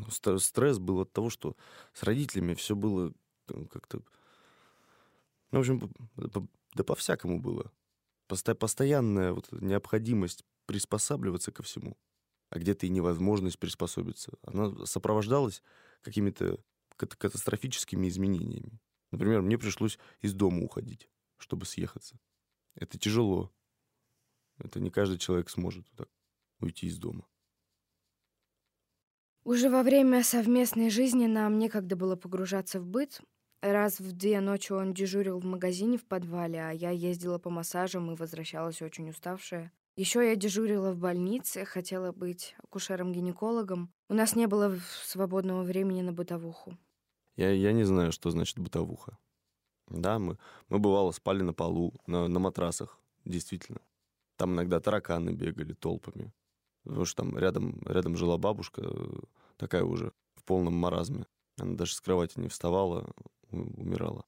Стресс 0.10 0.80
был 0.80 1.02
от 1.02 1.12
того, 1.12 1.30
что 1.30 1.56
с 1.94 2.04
родителями 2.04 2.54
все 2.54 2.76
было 2.76 3.12
как-то... 3.48 4.02
Ну, 5.52 5.58
в 5.58 5.62
общем, 5.62 5.92
да 6.80 6.86
по-всякому 6.86 7.42
было. 7.42 7.74
Постоянная 8.28 9.34
вот 9.34 9.52
необходимость 9.52 10.46
приспосабливаться 10.66 11.52
ко 11.52 11.62
всему, 11.62 11.98
а 12.50 12.58
где-то 12.58 12.86
и 12.86 12.90
невозможность 12.90 13.60
приспособиться. 13.60 14.32
Она 14.44 14.86
сопровождалась 14.86 15.62
какими-то 16.02 16.64
катастрофическими 16.96 18.08
изменениями. 18.08 18.80
Например, 19.12 19.42
мне 19.42 19.58
пришлось 19.58 20.00
из 20.22 20.34
дома 20.34 20.64
уходить, 20.64 21.10
чтобы 21.38 21.66
съехаться. 21.66 22.18
Это 22.76 22.98
тяжело. 22.98 23.52
Это 24.58 24.80
не 24.80 24.90
каждый 24.90 25.18
человек 25.18 25.50
сможет 25.50 25.86
так 25.98 26.08
уйти 26.62 26.88
из 26.88 26.98
дома. 26.98 27.28
Уже 29.44 29.70
во 29.70 29.84
время 29.84 30.24
совместной 30.24 30.90
жизни 30.90 31.26
нам 31.26 31.58
некогда 31.58 31.98
было 31.98 32.16
погружаться 32.16 32.80
в 32.80 32.86
быт. 32.86 33.22
Раз 33.62 34.00
в 34.00 34.14
две 34.14 34.40
ночи 34.40 34.72
он 34.72 34.94
дежурил 34.94 35.40
в 35.40 35.46
магазине 35.46 35.98
в 35.98 36.06
подвале, 36.06 36.62
а 36.62 36.72
я 36.72 36.92
ездила 36.92 37.40
по 37.40 37.50
массажам 37.50 38.10
и 38.12 38.16
возвращалась 38.16 38.82
очень 38.82 39.10
уставшая. 39.10 39.74
Еще 39.98 40.26
я 40.26 40.38
дежурила 40.38 40.94
в 40.94 40.98
больнице, 40.98 41.66
хотела 41.66 42.14
быть 42.14 42.56
акушером-гинекологом. 42.64 43.90
У 44.08 44.14
нас 44.14 44.34
не 44.34 44.48
было 44.48 44.78
свободного 45.04 45.64
времени 45.64 46.02
на 46.02 46.14
бытовуху. 46.14 46.78
Я, 47.36 47.52
я 47.52 47.74
не 47.74 47.84
знаю, 47.84 48.14
что 48.14 48.30
значит 48.30 48.60
бытовуха. 48.60 49.18
Да, 49.90 50.20
мы, 50.20 50.38
мы 50.70 50.80
бывало 50.80 51.12
спали 51.12 51.42
на 51.42 51.54
полу, 51.54 51.94
на, 52.08 52.30
на 52.30 52.40
матрасах, 52.40 52.98
действительно. 53.26 53.82
Там 54.38 54.54
иногда 54.54 54.80
тараканы 54.80 55.32
бегали 55.32 55.74
толпами. 55.74 56.32
Потому 56.86 57.04
что 57.04 57.24
там 57.24 57.38
рядом, 57.38 57.82
рядом 57.86 58.16
жила 58.16 58.38
бабушка, 58.38 58.90
такая 59.58 59.84
уже 59.84 60.14
в 60.36 60.46
полном 60.46 60.76
маразме. 60.76 61.26
Она 61.58 61.76
даже 61.76 61.94
с 61.94 62.00
кровати 62.00 62.40
не 62.40 62.48
вставала, 62.48 63.12
умирала. 63.52 64.26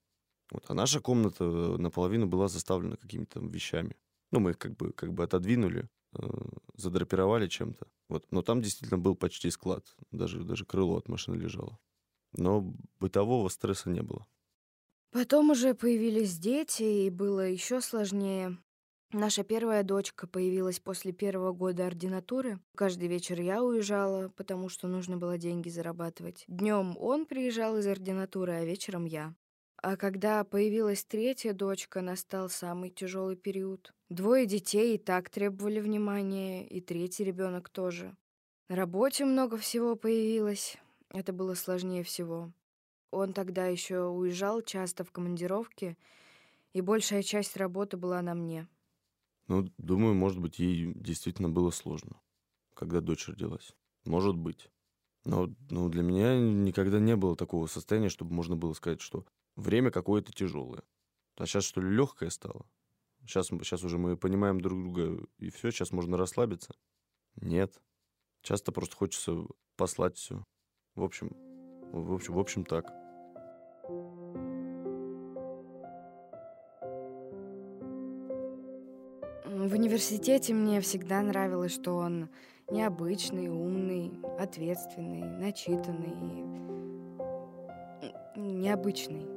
Вот. 0.51 0.65
А 0.67 0.73
наша 0.73 0.99
комната 0.99 1.43
наполовину 1.43 2.27
была 2.27 2.47
заставлена 2.47 2.97
какими-то 2.97 3.39
вещами. 3.39 3.95
Ну, 4.31 4.39
мы 4.39 4.51
их 4.51 4.57
как 4.57 4.75
бы, 4.75 4.91
как 4.91 5.13
бы 5.13 5.23
отодвинули, 5.23 5.89
э, 6.13 6.27
задрапировали 6.75 7.47
чем-то. 7.47 7.87
Вот. 8.09 8.25
Но 8.31 8.41
там 8.41 8.61
действительно 8.61 8.97
был 8.97 9.15
почти 9.15 9.49
склад. 9.49 9.85
Даже, 10.11 10.43
даже 10.43 10.65
крыло 10.65 10.97
от 10.97 11.07
машины 11.07 11.35
лежало. 11.35 11.79
Но 12.33 12.73
бытового 12.99 13.49
стресса 13.49 13.89
не 13.89 14.01
было. 14.01 14.27
Потом 15.11 15.49
уже 15.49 15.73
появились 15.73 16.37
дети, 16.37 16.83
и 16.83 17.09
было 17.09 17.47
еще 17.47 17.81
сложнее. 17.81 18.57
Наша 19.13 19.43
первая 19.43 19.83
дочка 19.83 20.25
появилась 20.25 20.79
после 20.79 21.11
первого 21.11 21.51
года 21.51 21.85
ординатуры. 21.85 22.59
Каждый 22.75 23.09
вечер 23.09 23.41
я 23.41 23.61
уезжала, 23.61 24.29
потому 24.29 24.69
что 24.69 24.87
нужно 24.87 25.17
было 25.17 25.37
деньги 25.37 25.67
зарабатывать. 25.67 26.45
Днем 26.47 26.95
он 26.97 27.25
приезжал 27.25 27.77
из 27.77 27.87
ординатуры, 27.87 28.53
а 28.53 28.63
вечером 28.63 29.03
я. 29.03 29.35
А 29.83 29.97
когда 29.97 30.45
появилась 30.45 31.03
третья 31.03 31.51
дочка, 31.51 31.99
настал 31.99 32.49
самый 32.49 32.89
тяжелый 32.89 33.35
период. 33.35 33.93
Двое 34.09 34.45
детей 34.45 34.95
и 34.95 34.97
так 34.97 35.29
требовали 35.29 35.81
внимания, 35.81 36.65
и 36.65 36.79
третий 36.79 37.25
ребенок 37.25 37.67
тоже. 37.67 38.15
На 38.69 38.77
работе 38.77 39.25
много 39.25 39.57
всего 39.57 39.97
появилось. 39.97 40.77
Это 41.09 41.33
было 41.33 41.55
сложнее 41.55 42.03
всего. 42.03 42.53
Он 43.11 43.33
тогда 43.33 43.65
еще 43.65 44.05
уезжал 44.05 44.61
часто 44.61 45.03
в 45.03 45.11
командировки, 45.11 45.97
и 46.71 46.79
большая 46.79 47.23
часть 47.23 47.57
работы 47.57 47.97
была 47.97 48.21
на 48.21 48.35
мне. 48.35 48.67
Ну, 49.51 49.69
думаю, 49.77 50.15
может 50.15 50.39
быть, 50.39 50.59
ей 50.59 50.93
действительно 50.95 51.49
было 51.49 51.71
сложно, 51.71 52.21
когда 52.73 53.01
дочь 53.01 53.27
родилась. 53.27 53.75
Может 54.05 54.37
быть. 54.37 54.69
Но, 55.25 55.49
но 55.69 55.89
для 55.89 56.03
меня 56.03 56.39
никогда 56.39 57.01
не 57.01 57.17
было 57.17 57.35
такого 57.35 57.67
состояния, 57.67 58.07
чтобы 58.07 58.33
можно 58.33 58.55
было 58.55 58.71
сказать, 58.71 59.01
что 59.01 59.25
время 59.57 59.91
какое-то 59.91 60.31
тяжелое. 60.31 60.83
А 61.35 61.45
сейчас, 61.45 61.65
что 61.65 61.81
ли, 61.81 61.93
легкое 61.93 62.29
стало? 62.29 62.65
Сейчас, 63.25 63.47
сейчас 63.47 63.83
уже 63.83 63.97
мы 63.97 64.15
понимаем 64.15 64.61
друг 64.61 64.79
друга, 64.79 65.27
и 65.37 65.49
все, 65.49 65.69
сейчас 65.69 65.91
можно 65.91 66.15
расслабиться? 66.15 66.73
Нет. 67.35 67.81
Часто 68.43 68.71
просто 68.71 68.95
хочется 68.95 69.35
послать 69.75 70.15
все. 70.15 70.45
В 70.95 71.03
общем, 71.03 71.29
в 71.91 72.13
общем, 72.13 72.35
в 72.35 72.39
общем 72.39 72.63
так. 72.63 73.00
В 79.61 79.73
университете 79.73 80.55
мне 80.55 80.81
всегда 80.81 81.21
нравилось, 81.21 81.71
что 81.71 81.95
он 81.95 82.29
необычный, 82.71 83.47
умный, 83.47 84.11
ответственный, 84.39 85.21
начитанный, 85.21 86.15
необычный. 88.35 89.27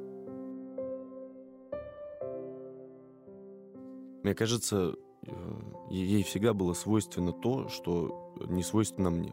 Мне 4.23 4.33
кажется, 4.33 4.95
э, 5.27 5.31
ей 5.91 6.23
всегда 6.23 6.55
было 6.55 6.73
свойственно 6.73 7.31
то, 7.31 7.69
что 7.69 8.33
не 8.47 8.63
свойственно 8.63 9.11
мне. 9.11 9.31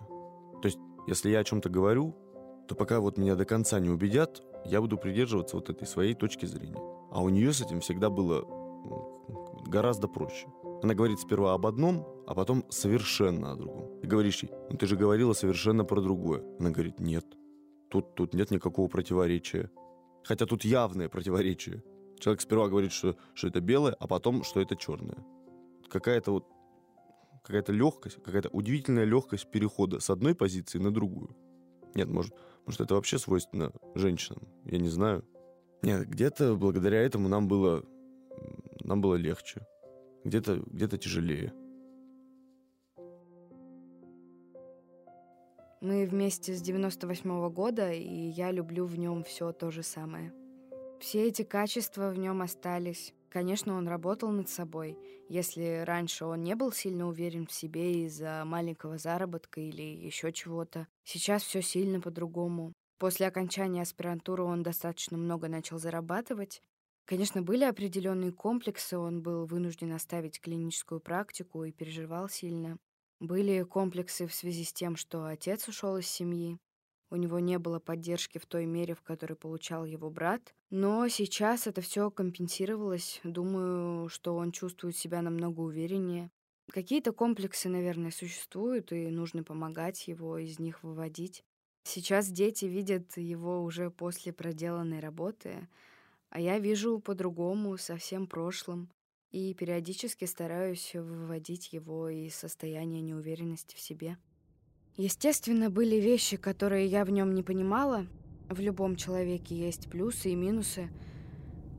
То 0.60 0.66
есть, 0.68 0.78
если 1.06 1.30
я 1.30 1.38
о 1.38 1.44
чем-то 1.44 1.70
говорю, 1.70 2.14
то 2.68 2.74
пока 2.74 3.00
вот 3.00 3.16
меня 3.16 3.34
до 3.34 3.46
конца 3.46 3.80
не 3.80 3.88
убедят, 3.88 4.42
я 4.66 4.82
буду 4.82 4.98
придерживаться 4.98 5.56
вот 5.56 5.70
этой 5.70 5.88
своей 5.88 6.12
точки 6.12 6.44
зрения. 6.44 6.82
А 7.10 7.22
у 7.22 7.30
нее 7.30 7.54
с 7.54 7.62
этим 7.62 7.80
всегда 7.80 8.10
было 8.10 8.44
гораздо 9.66 10.06
проще. 10.06 10.48
Она 10.82 10.94
говорит 10.94 11.20
сперва 11.20 11.54
об 11.54 11.64
одном, 11.64 12.24
а 12.26 12.34
потом 12.34 12.64
совершенно 12.68 13.52
о 13.52 13.56
другом. 13.56 14.00
Ты 14.00 14.08
говоришь 14.08 14.42
ей, 14.42 14.50
ну 14.68 14.76
ты 14.76 14.86
же 14.88 14.96
говорила 14.96 15.32
совершенно 15.32 15.84
про 15.84 16.00
другое. 16.00 16.42
Она 16.58 16.70
говорит, 16.70 16.98
нет, 16.98 17.24
тут, 17.88 18.16
тут 18.16 18.34
нет 18.34 18.50
никакого 18.50 18.88
противоречия. 18.88 19.70
Хотя 20.24 20.44
тут 20.44 20.64
явное 20.64 21.08
противоречие. 21.08 21.84
Человек 22.18 22.40
сперва 22.40 22.68
говорит, 22.68 22.90
что, 22.90 23.16
что 23.32 23.46
это 23.46 23.60
белое, 23.60 23.94
а 24.00 24.08
потом, 24.08 24.42
что 24.42 24.60
это 24.60 24.74
черное. 24.74 25.24
Какая-то 25.88 26.32
вот 26.32 26.46
какая-то 27.44 27.72
легкость, 27.72 28.20
какая-то 28.22 28.48
удивительная 28.48 29.04
легкость 29.04 29.50
перехода 29.52 30.00
с 30.00 30.10
одной 30.10 30.34
позиции 30.34 30.78
на 30.78 30.92
другую. 30.92 31.36
Нет, 31.94 32.08
может, 32.08 32.34
может 32.66 32.80
это 32.80 32.94
вообще 32.94 33.18
свойственно 33.18 33.72
женщинам, 33.94 34.48
я 34.64 34.78
не 34.78 34.88
знаю. 34.88 35.24
Нет, 35.82 36.08
где-то 36.08 36.56
благодаря 36.56 37.00
этому 37.02 37.28
нам 37.28 37.46
было, 37.46 37.84
нам 38.82 39.00
было 39.00 39.14
легче 39.14 39.64
где-то 40.24 40.62
где 40.66 40.88
тяжелее. 40.88 41.52
Мы 45.80 46.06
вместе 46.06 46.54
с 46.54 46.62
98 46.62 47.28
-го 47.28 47.50
года, 47.50 47.92
и 47.92 48.28
я 48.28 48.52
люблю 48.52 48.86
в 48.86 48.96
нем 48.96 49.24
все 49.24 49.52
то 49.52 49.70
же 49.70 49.82
самое. 49.82 50.32
Все 51.00 51.26
эти 51.26 51.42
качества 51.42 52.10
в 52.10 52.18
нем 52.18 52.40
остались. 52.42 53.12
Конечно, 53.28 53.76
он 53.76 53.88
работал 53.88 54.30
над 54.30 54.48
собой. 54.48 54.96
Если 55.28 55.82
раньше 55.84 56.24
он 56.24 56.44
не 56.44 56.54
был 56.54 56.70
сильно 56.70 57.08
уверен 57.08 57.46
в 57.46 57.52
себе 57.52 58.04
из-за 58.04 58.44
маленького 58.44 58.98
заработка 58.98 59.60
или 59.60 59.82
еще 59.82 60.32
чего-то, 60.32 60.86
сейчас 61.02 61.42
все 61.42 61.62
сильно 61.62 62.00
по-другому. 62.00 62.72
После 62.98 63.26
окончания 63.26 63.82
аспирантуры 63.82 64.44
он 64.44 64.62
достаточно 64.62 65.18
много 65.18 65.48
начал 65.48 65.78
зарабатывать, 65.78 66.62
Конечно, 67.04 67.42
были 67.42 67.64
определенные 67.64 68.32
комплексы, 68.32 68.96
он 68.96 69.22
был 69.22 69.44
вынужден 69.46 69.92
оставить 69.92 70.40
клиническую 70.40 71.00
практику 71.00 71.64
и 71.64 71.72
переживал 71.72 72.28
сильно. 72.28 72.78
Были 73.18 73.62
комплексы 73.62 74.26
в 74.26 74.34
связи 74.34 74.64
с 74.64 74.72
тем, 74.72 74.96
что 74.96 75.26
отец 75.26 75.68
ушел 75.68 75.96
из 75.96 76.06
семьи. 76.06 76.58
У 77.10 77.16
него 77.16 77.40
не 77.40 77.58
было 77.58 77.78
поддержки 77.78 78.38
в 78.38 78.46
той 78.46 78.66
мере, 78.66 78.94
в 78.94 79.02
которой 79.02 79.34
получал 79.34 79.84
его 79.84 80.10
брат. 80.10 80.54
Но 80.70 81.06
сейчас 81.08 81.66
это 81.66 81.80
все 81.82 82.10
компенсировалось. 82.10 83.20
Думаю, 83.22 84.08
что 84.08 84.34
он 84.34 84.50
чувствует 84.50 84.96
себя 84.96 85.20
намного 85.20 85.60
увереннее. 85.60 86.30
Какие-то 86.70 87.12
комплексы, 87.12 87.68
наверное, 87.68 88.12
существуют, 88.12 88.92
и 88.92 89.08
нужно 89.08 89.44
помогать 89.44 90.08
его 90.08 90.38
из 90.38 90.58
них 90.58 90.82
выводить. 90.82 91.44
Сейчас 91.84 92.28
дети 92.28 92.64
видят 92.64 93.16
его 93.16 93.62
уже 93.62 93.90
после 93.90 94.32
проделанной 94.32 95.00
работы— 95.00 95.68
а 96.32 96.40
я 96.40 96.58
вижу 96.58 96.98
по-другому, 96.98 97.76
совсем 97.76 98.26
прошлым, 98.26 98.88
и 99.32 99.52
периодически 99.52 100.24
стараюсь 100.24 100.94
выводить 100.94 101.74
его 101.74 102.08
из 102.08 102.34
состояния 102.34 103.02
неуверенности 103.02 103.76
в 103.76 103.80
себе. 103.80 104.16
Естественно, 104.96 105.68
были 105.68 105.96
вещи, 105.96 106.38
которые 106.38 106.86
я 106.86 107.04
в 107.04 107.10
нем 107.10 107.34
не 107.34 107.42
понимала. 107.42 108.06
В 108.48 108.60
любом 108.60 108.96
человеке 108.96 109.54
есть 109.54 109.90
плюсы 109.90 110.30
и 110.30 110.34
минусы. 110.34 110.88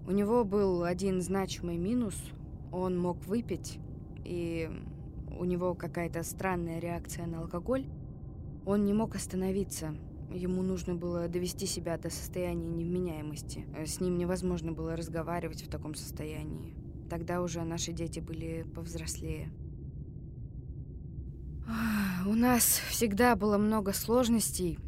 У 0.05 0.11
него 0.11 0.43
был 0.43 0.83
один 0.83 1.21
значимый 1.23 1.77
минус. 1.77 2.15
Он 2.71 2.95
мог 2.97 3.25
выпить, 3.25 3.79
и 4.23 4.69
у 5.35 5.45
него 5.45 5.73
какая-то 5.73 6.21
странная 6.21 6.77
реакция 6.77 7.25
на 7.25 7.39
алкоголь. 7.39 7.87
Он 8.67 8.85
не 8.85 8.93
мог 8.93 9.15
остановиться. 9.15 9.95
Ему 10.33 10.63
нужно 10.63 10.95
было 10.95 11.27
довести 11.27 11.67
себя 11.67 11.97
до 11.97 12.09
состояния 12.09 12.67
невменяемости. 12.67 13.67
С 13.85 13.99
ним 14.01 14.17
невозможно 14.17 14.71
было 14.71 14.95
разговаривать 14.95 15.61
в 15.61 15.69
таком 15.69 15.93
состоянии. 15.93 16.73
Тогда 17.07 17.41
уже 17.43 17.61
наши 17.61 17.91
дети 17.91 18.19
были 18.19 18.65
повзрослее. 18.73 19.51
У 22.25 22.33
нас 22.33 22.81
всегда 22.89 23.35
было 23.35 23.59
много 23.59 23.93
сложностей. 23.93 24.79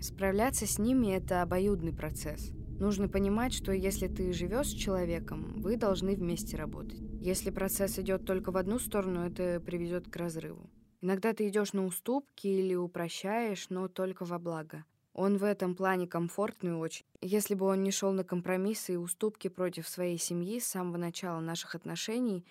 Справляться 0.00 0.66
с 0.66 0.78
ними— 0.78 1.08
это 1.16 1.42
обоюдный 1.42 1.92
процесс. 1.92 2.50
Нужно 2.78 3.08
понимать, 3.08 3.52
что 3.52 3.72
если 3.72 4.06
ты 4.06 4.32
живешь 4.32 4.68
с 4.68 4.74
человеком, 4.74 5.54
вы 5.56 5.76
должны 5.76 6.14
вместе 6.14 6.56
работать. 6.56 7.00
Если 7.20 7.50
процесс 7.50 7.98
идет 7.98 8.24
только 8.24 8.50
в 8.50 8.56
одну 8.56 8.78
сторону, 8.78 9.26
это 9.26 9.60
приведет 9.60 10.08
к 10.08 10.16
разрыву. 10.16 10.70
Иногда 11.00 11.32
ты 11.32 11.48
идешь 11.48 11.72
на 11.72 11.84
уступки 11.84 12.46
или 12.46 12.74
упрощаешь, 12.74 13.68
но 13.70 13.88
только 13.88 14.24
во 14.24 14.38
благо. 14.38 14.84
Он 15.12 15.38
в 15.38 15.44
этом 15.44 15.74
плане 15.74 16.06
комфортный 16.06 16.74
очень. 16.74 17.06
Если 17.20 17.54
бы 17.54 17.66
он 17.66 17.82
не 17.82 17.90
шел 17.90 18.12
на 18.12 18.22
компромиссы 18.22 18.94
и 18.94 18.96
уступки 18.96 19.48
против 19.48 19.88
своей 19.88 20.18
семьи 20.18 20.60
с 20.60 20.66
самого 20.66 20.98
начала 20.98 21.40
наших 21.40 21.74
отношений, 21.74 22.44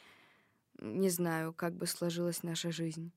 не 0.79 1.09
знаю, 1.09 1.53
как 1.53 1.75
бы 1.75 1.85
сложилась 1.85 2.43
наша 2.43 2.71
жизнь. 2.71 3.11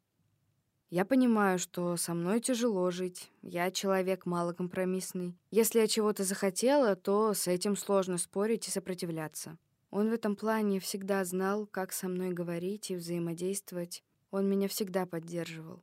Я 0.91 1.05
понимаю, 1.05 1.59
что 1.59 1.97
со 1.97 2.15
мной 2.15 2.41
тяжело 2.41 2.91
жить. 2.91 3.31
Я 3.43 3.71
человек 3.71 4.25
малокомпромиссный. 4.25 5.37
Если 5.51 5.81
я 5.81 5.87
чего-то 5.87 6.25
захотела, 6.25 6.97
то 6.97 7.35
с 7.35 7.47
этим 7.47 7.77
сложно 7.77 8.17
спорить 8.17 8.69
и 8.69 8.71
сопротивляться. 8.71 9.59
Он 9.91 10.09
в 10.09 10.13
этом 10.13 10.37
плане 10.37 10.81
всегда 10.81 11.25
знал, 11.25 11.67
как 11.67 11.93
со 11.93 12.09
мной 12.09 12.33
говорить 12.33 12.91
и 12.91 12.97
взаимодействовать. 12.97 14.03
Он 14.31 14.49
меня 14.49 14.69
всегда 14.69 15.07
поддерживал. 15.07 15.83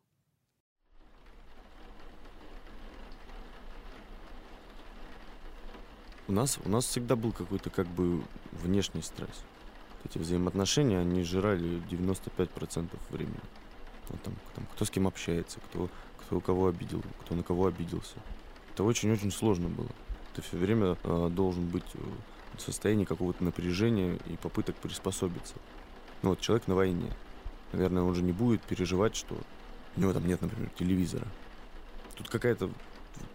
У 6.28 6.32
нас, 6.32 6.60
у 6.64 6.70
нас 6.70 6.86
всегда 6.86 7.16
был 7.16 7.32
какой-то 7.32 7.70
как 7.70 7.88
бы 7.88 8.24
внешний 8.52 9.02
стресс. 9.02 9.44
Эти 10.04 10.18
взаимоотношения, 10.18 11.00
они 11.00 11.24
жрали 11.24 11.82
95% 11.90 12.90
времени. 13.10 13.40
Вот 14.10 14.22
там, 14.22 14.34
там, 14.56 14.66
кто 14.74 14.86
с 14.86 14.90
кем 14.90 15.08
общается, 15.08 15.60
кто, 15.60 15.90
кто 16.20 16.40
кого 16.40 16.68
обидел, 16.68 17.04
кто 17.22 17.36
на 17.36 17.44
кого 17.44 17.68
обиделся. 17.68 18.18
Это 18.74 18.84
очень-очень 18.84 19.32
сложно 19.32 19.70
было. 19.70 19.90
Ты 20.36 20.42
все 20.42 20.58
время 20.58 20.98
э, 21.04 21.30
должен 21.30 21.68
быть 21.68 21.86
э, 21.94 22.00
в 22.58 22.62
состоянии 22.62 23.06
какого-то 23.06 23.44
напряжения 23.44 24.20
и 24.28 24.38
попыток 24.38 24.76
приспособиться. 24.76 25.56
Ну 26.22 26.32
вот 26.32 26.40
человек 26.40 26.68
на 26.68 26.76
войне. 26.76 27.12
Наверное, 27.72 28.04
он 28.04 28.16
же 28.16 28.24
не 28.24 28.32
будет 28.32 28.62
переживать, 28.62 29.16
что 29.16 29.38
у 29.96 30.00
него 30.00 30.14
там 30.14 30.28
нет, 30.28 30.42
например, 30.42 30.70
телевизора. 30.78 31.28
Тут 32.16 32.30
какая-то 32.30 32.70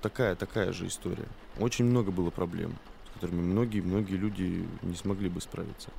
такая, 0.00 0.34
такая 0.34 0.72
же 0.72 0.86
история. 0.86 1.26
Очень 1.58 1.86
много 1.86 2.10
было 2.10 2.30
проблем, 2.30 2.74
с 3.10 3.14
которыми 3.14 3.40
многие-многие 3.40 4.16
люди 4.16 4.66
не 4.82 4.94
смогли 4.94 5.28
бы 5.28 5.40
справиться. 5.40 5.90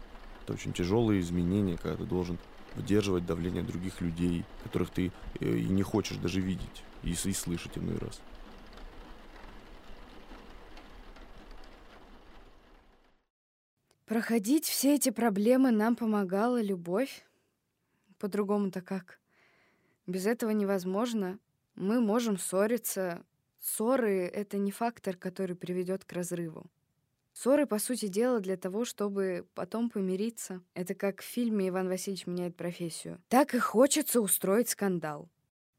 Это 0.44 0.54
очень 0.54 0.74
тяжелые 0.74 1.22
изменения, 1.22 1.78
когда 1.78 1.98
ты 1.98 2.06
должен 2.06 2.38
выдерживать 2.76 3.26
давление 3.26 3.64
других 3.64 4.02
людей, 4.02 4.46
которых 4.64 4.90
ты 4.90 5.12
э, 5.40 5.46
и 5.46 5.68
не 5.68 5.84
хочешь 5.84 6.18
даже 6.18 6.40
видеть 6.40 6.84
и, 7.04 7.12
и 7.12 7.34
слышать 7.34 7.78
иной 7.78 7.98
раз. 7.98 8.22
Проходить 14.06 14.66
все 14.66 14.96
эти 14.96 15.10
проблемы 15.10 15.72
нам 15.72 15.96
помогала 15.96 16.62
любовь. 16.62 17.24
По-другому-то 18.22 18.82
как? 18.82 19.20
Без 20.06 20.28
этого 20.28 20.52
невозможно. 20.52 21.40
Мы 21.74 22.00
можем 22.00 22.38
ссориться. 22.38 23.26
Ссоры— 23.60 24.28
это 24.34 24.60
не 24.60 24.72
фактор, 24.72 25.18
который 25.18 25.56
приведет 25.56 26.06
к 26.06 26.14
разрыву. 26.14 26.68
Ссоры, 27.34 27.66
по 27.66 27.80
сути 27.80 28.10
дела, 28.10 28.40
для 28.40 28.58
того, 28.58 28.86
чтобы 28.86 29.48
потом 29.56 29.90
помириться. 29.90 30.62
Это 30.76 30.94
как 30.94 31.22
в 31.22 31.26
фильме 31.26 31.70
«Иван 31.70 31.88
Васильевич 31.88 32.28
меняет 32.28 32.56
профессию». 32.56 33.20
Так 33.28 33.56
и 33.56 33.58
хочется 33.58 34.22
устроить 34.22 34.70
скандал. 34.70 35.28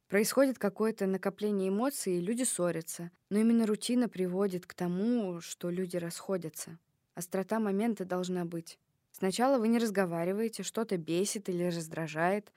Происходит 0.08 0.58
какое-то 0.58 1.06
накопление 1.06 1.68
эмоций, 1.68 2.14
и 2.14 2.20
люди 2.20 2.42
ссорятся. 2.42 3.12
Но 3.30 3.38
именно 3.38 3.66
рутина 3.66 4.08
приводит 4.08 4.66
к 4.66 4.74
тому, 4.74 5.40
что 5.40 5.70
люди 5.70 5.96
расходятся. 5.96 6.76
Острота 7.14 7.60
момента 7.60 8.04
должна 8.04 8.44
быть. 8.44 8.80
Сначала 9.12 9.58
вы 9.58 9.68
не 9.68 9.78
разговариваете, 9.78 10.62
что-то 10.62 10.96
бесит 10.96 11.48
или 11.48 11.64
раздражает, 11.64 12.52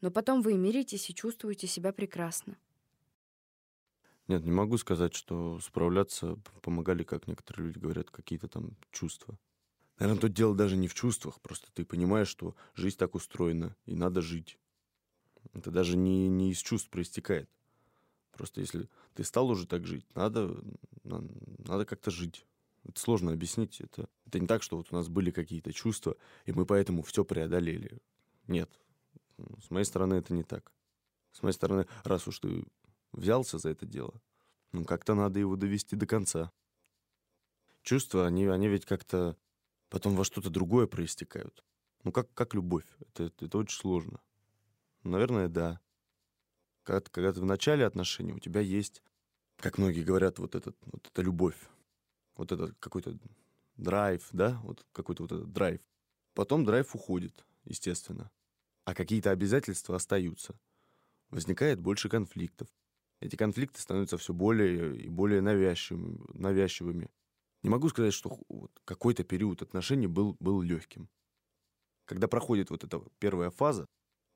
но 0.00 0.10
потом 0.10 0.42
вы 0.42 0.54
миритесь 0.54 1.10
и 1.10 1.14
чувствуете 1.14 1.66
себя 1.66 1.92
прекрасно. 1.92 2.56
Нет, 4.28 4.44
не 4.44 4.50
могу 4.50 4.76
сказать, 4.76 5.14
что 5.14 5.58
справляться 5.60 6.36
помогали, 6.62 7.02
как 7.04 7.26
некоторые 7.26 7.68
люди 7.68 7.78
говорят, 7.78 8.10
какие-то 8.10 8.48
там 8.48 8.76
чувства. 8.90 9.38
Наверное, 9.98 10.20
тут 10.20 10.32
дело 10.32 10.54
даже 10.54 10.76
не 10.76 10.88
в 10.88 10.94
чувствах, 10.94 11.40
просто 11.40 11.68
ты 11.72 11.84
понимаешь, 11.84 12.28
что 12.28 12.54
жизнь 12.74 12.98
так 12.98 13.14
устроена, 13.14 13.74
и 13.86 13.94
надо 13.94 14.20
жить. 14.20 14.58
Это 15.54 15.70
даже 15.70 15.96
не, 15.96 16.28
не 16.28 16.50
из 16.50 16.58
чувств 16.58 16.90
проистекает. 16.90 17.48
Просто 18.32 18.60
если 18.60 18.88
ты 19.14 19.24
стал 19.24 19.48
уже 19.48 19.66
так 19.66 19.86
жить, 19.86 20.04
надо, 20.14 20.62
надо, 21.04 21.86
как-то 21.86 22.10
жить. 22.10 22.44
Это 22.88 23.00
сложно 23.00 23.32
объяснить. 23.32 23.80
Это, 23.80 24.08
это 24.26 24.38
не 24.38 24.46
так, 24.46 24.62
что 24.62 24.76
вот 24.76 24.88
у 24.90 24.94
нас 24.94 25.08
были 25.08 25.30
какие-то 25.30 25.72
чувства, 25.72 26.16
и 26.44 26.52
мы 26.52 26.66
поэтому 26.66 27.02
все 27.02 27.24
преодолели. 27.24 27.98
Нет. 28.46 28.70
С 29.62 29.70
моей 29.70 29.84
стороны 29.84 30.14
это 30.14 30.32
не 30.32 30.44
так. 30.44 30.72
С 31.32 31.42
моей 31.42 31.52
стороны, 31.52 31.86
раз 32.04 32.26
уж 32.26 32.38
ты 32.38 32.64
взялся 33.12 33.58
за 33.58 33.70
это 33.70 33.86
дело, 33.86 34.20
ну, 34.72 34.84
как-то 34.84 35.14
надо 35.14 35.38
его 35.40 35.56
довести 35.56 35.96
до 35.96 36.06
конца. 36.06 36.52
Чувства, 37.82 38.26
они, 38.26 38.46
они 38.46 38.68
ведь 38.68 38.84
как-то 38.84 39.36
потом 39.88 40.16
во 40.16 40.24
что-то 40.24 40.50
другое 40.50 40.86
проистекают. 40.86 41.64
Ну, 42.04 42.12
как, 42.12 42.32
как 42.34 42.54
любовь. 42.54 42.86
Это, 43.00 43.24
это, 43.24 43.46
это 43.46 43.58
очень 43.58 43.78
сложно. 43.78 44.20
Наверное, 45.02 45.48
да. 45.48 45.80
Когда, 46.82 47.00
когда 47.10 47.32
ты 47.32 47.40
в 47.40 47.44
начале 47.44 47.86
отношений, 47.86 48.32
у 48.32 48.38
тебя 48.38 48.60
есть, 48.60 49.02
как 49.56 49.78
многие 49.78 50.02
говорят, 50.02 50.38
вот, 50.38 50.54
этот, 50.54 50.76
вот 50.84 51.06
эта 51.06 51.22
любовь. 51.22 51.56
Вот 52.36 52.52
этот 52.52 52.76
какой-то 52.78 53.18
драйв, 53.76 54.28
да? 54.32 54.60
Вот 54.62 54.86
какой-то 54.92 55.24
вот 55.24 55.32
этот 55.32 55.52
драйв. 55.52 55.80
Потом 56.34 56.64
драйв 56.64 56.94
уходит, 56.94 57.44
естественно. 57.64 58.30
А 58.84 58.94
какие-то 58.94 59.30
обязательства 59.30 59.96
остаются. 59.96 60.58
Возникает 61.30 61.80
больше 61.80 62.08
конфликтов 62.08 62.68
эти 63.20 63.36
конфликты 63.36 63.80
становятся 63.80 64.18
все 64.18 64.34
более 64.34 64.96
и 64.96 65.08
более 65.08 65.40
навязчивыми. 65.40 66.18
навязчивыми. 66.34 67.10
Не 67.62 67.70
могу 67.70 67.88
сказать, 67.88 68.12
что 68.12 68.38
какой-то 68.84 69.24
период 69.24 69.62
отношений 69.62 70.06
был, 70.06 70.36
был 70.38 70.60
легким. 70.60 71.08
Когда 72.04 72.28
проходит 72.28 72.70
вот 72.70 72.84
эта 72.84 73.02
первая 73.18 73.50
фаза, 73.50 73.86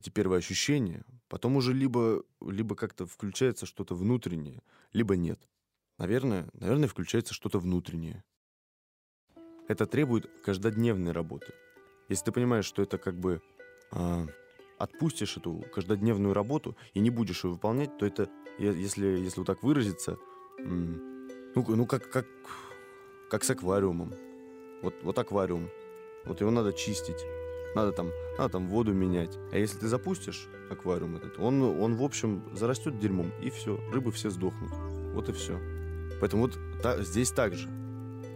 эти 0.00 0.10
первые 0.10 0.38
ощущения, 0.38 1.04
потом 1.28 1.56
уже 1.56 1.74
либо, 1.74 2.24
либо 2.40 2.74
как-то 2.74 3.06
включается 3.06 3.66
что-то 3.66 3.94
внутреннее, 3.94 4.62
либо 4.92 5.14
нет. 5.16 5.46
Наверное, 6.00 6.48
наверное, 6.54 6.88
включается 6.88 7.34
что-то 7.34 7.58
внутреннее. 7.58 8.24
Это 9.68 9.84
требует 9.84 10.30
каждодневной 10.42 11.12
работы. 11.12 11.52
Если 12.08 12.24
ты 12.24 12.32
понимаешь, 12.32 12.64
что 12.64 12.80
это 12.80 12.96
как 12.96 13.20
бы 13.20 13.42
э, 13.92 14.26
отпустишь 14.78 15.36
эту 15.36 15.62
каждодневную 15.74 16.32
работу 16.32 16.74
и 16.94 17.00
не 17.00 17.10
будешь 17.10 17.44
ее 17.44 17.50
выполнять, 17.50 17.98
то 17.98 18.06
это 18.06 18.30
если, 18.58 19.08
если 19.08 19.40
вот 19.40 19.46
так 19.46 19.62
выразиться, 19.62 20.16
ну, 20.58 21.36
ну 21.54 21.84
как, 21.84 22.10
как, 22.10 22.26
как 23.28 23.44
с 23.44 23.50
аквариумом. 23.50 24.14
Вот, 24.80 24.94
вот 25.02 25.18
аквариум. 25.18 25.68
Вот 26.24 26.40
его 26.40 26.50
надо 26.50 26.72
чистить. 26.72 27.26
Надо 27.74 27.92
там, 27.92 28.10
надо 28.38 28.52
там 28.52 28.68
воду 28.68 28.94
менять. 28.94 29.36
А 29.52 29.58
если 29.58 29.78
ты 29.78 29.86
запустишь 29.86 30.48
аквариум 30.70 31.16
этот, 31.16 31.38
он, 31.38 31.60
он 31.60 31.96
в 31.96 32.02
общем 32.02 32.42
зарастет 32.56 32.98
дерьмом, 32.98 33.30
и 33.42 33.50
все, 33.50 33.78
рыбы 33.92 34.12
все 34.12 34.30
сдохнут. 34.30 34.72
Вот 35.14 35.28
и 35.28 35.32
все. 35.32 35.60
Поэтому 36.20 36.42
вот 36.42 36.58
та, 36.82 37.02
здесь 37.02 37.30
также. 37.30 37.68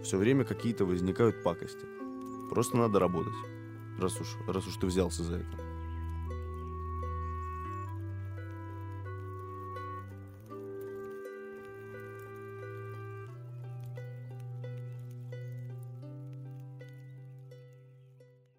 Все 0.03 0.17
время 0.17 0.45
какие-то 0.45 0.85
возникают 0.85 1.43
пакости. 1.43 1.87
Просто 2.51 2.77
надо 2.77 2.99
работать, 2.99 3.35
раз 3.99 4.21
уж, 4.21 4.37
раз 4.47 4.67
уж 4.67 4.77
ты 4.77 4.87
взялся 4.87 5.23
за 5.23 5.37
это. 5.37 5.75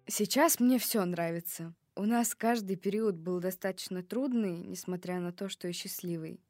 Сейчас 0.08 0.60
мне 0.60 0.78
все 0.78 1.04
нравится. 1.04 1.74
У 1.94 2.04
нас 2.04 2.34
каждый 2.34 2.76
период 2.76 3.16
был 3.16 3.40
достаточно 3.40 4.02
трудный, 4.02 4.62
несмотря 4.62 5.20
на 5.20 5.32
то, 5.32 5.48
что 5.48 5.68
и 5.68 5.72
счастливый. 5.72 6.40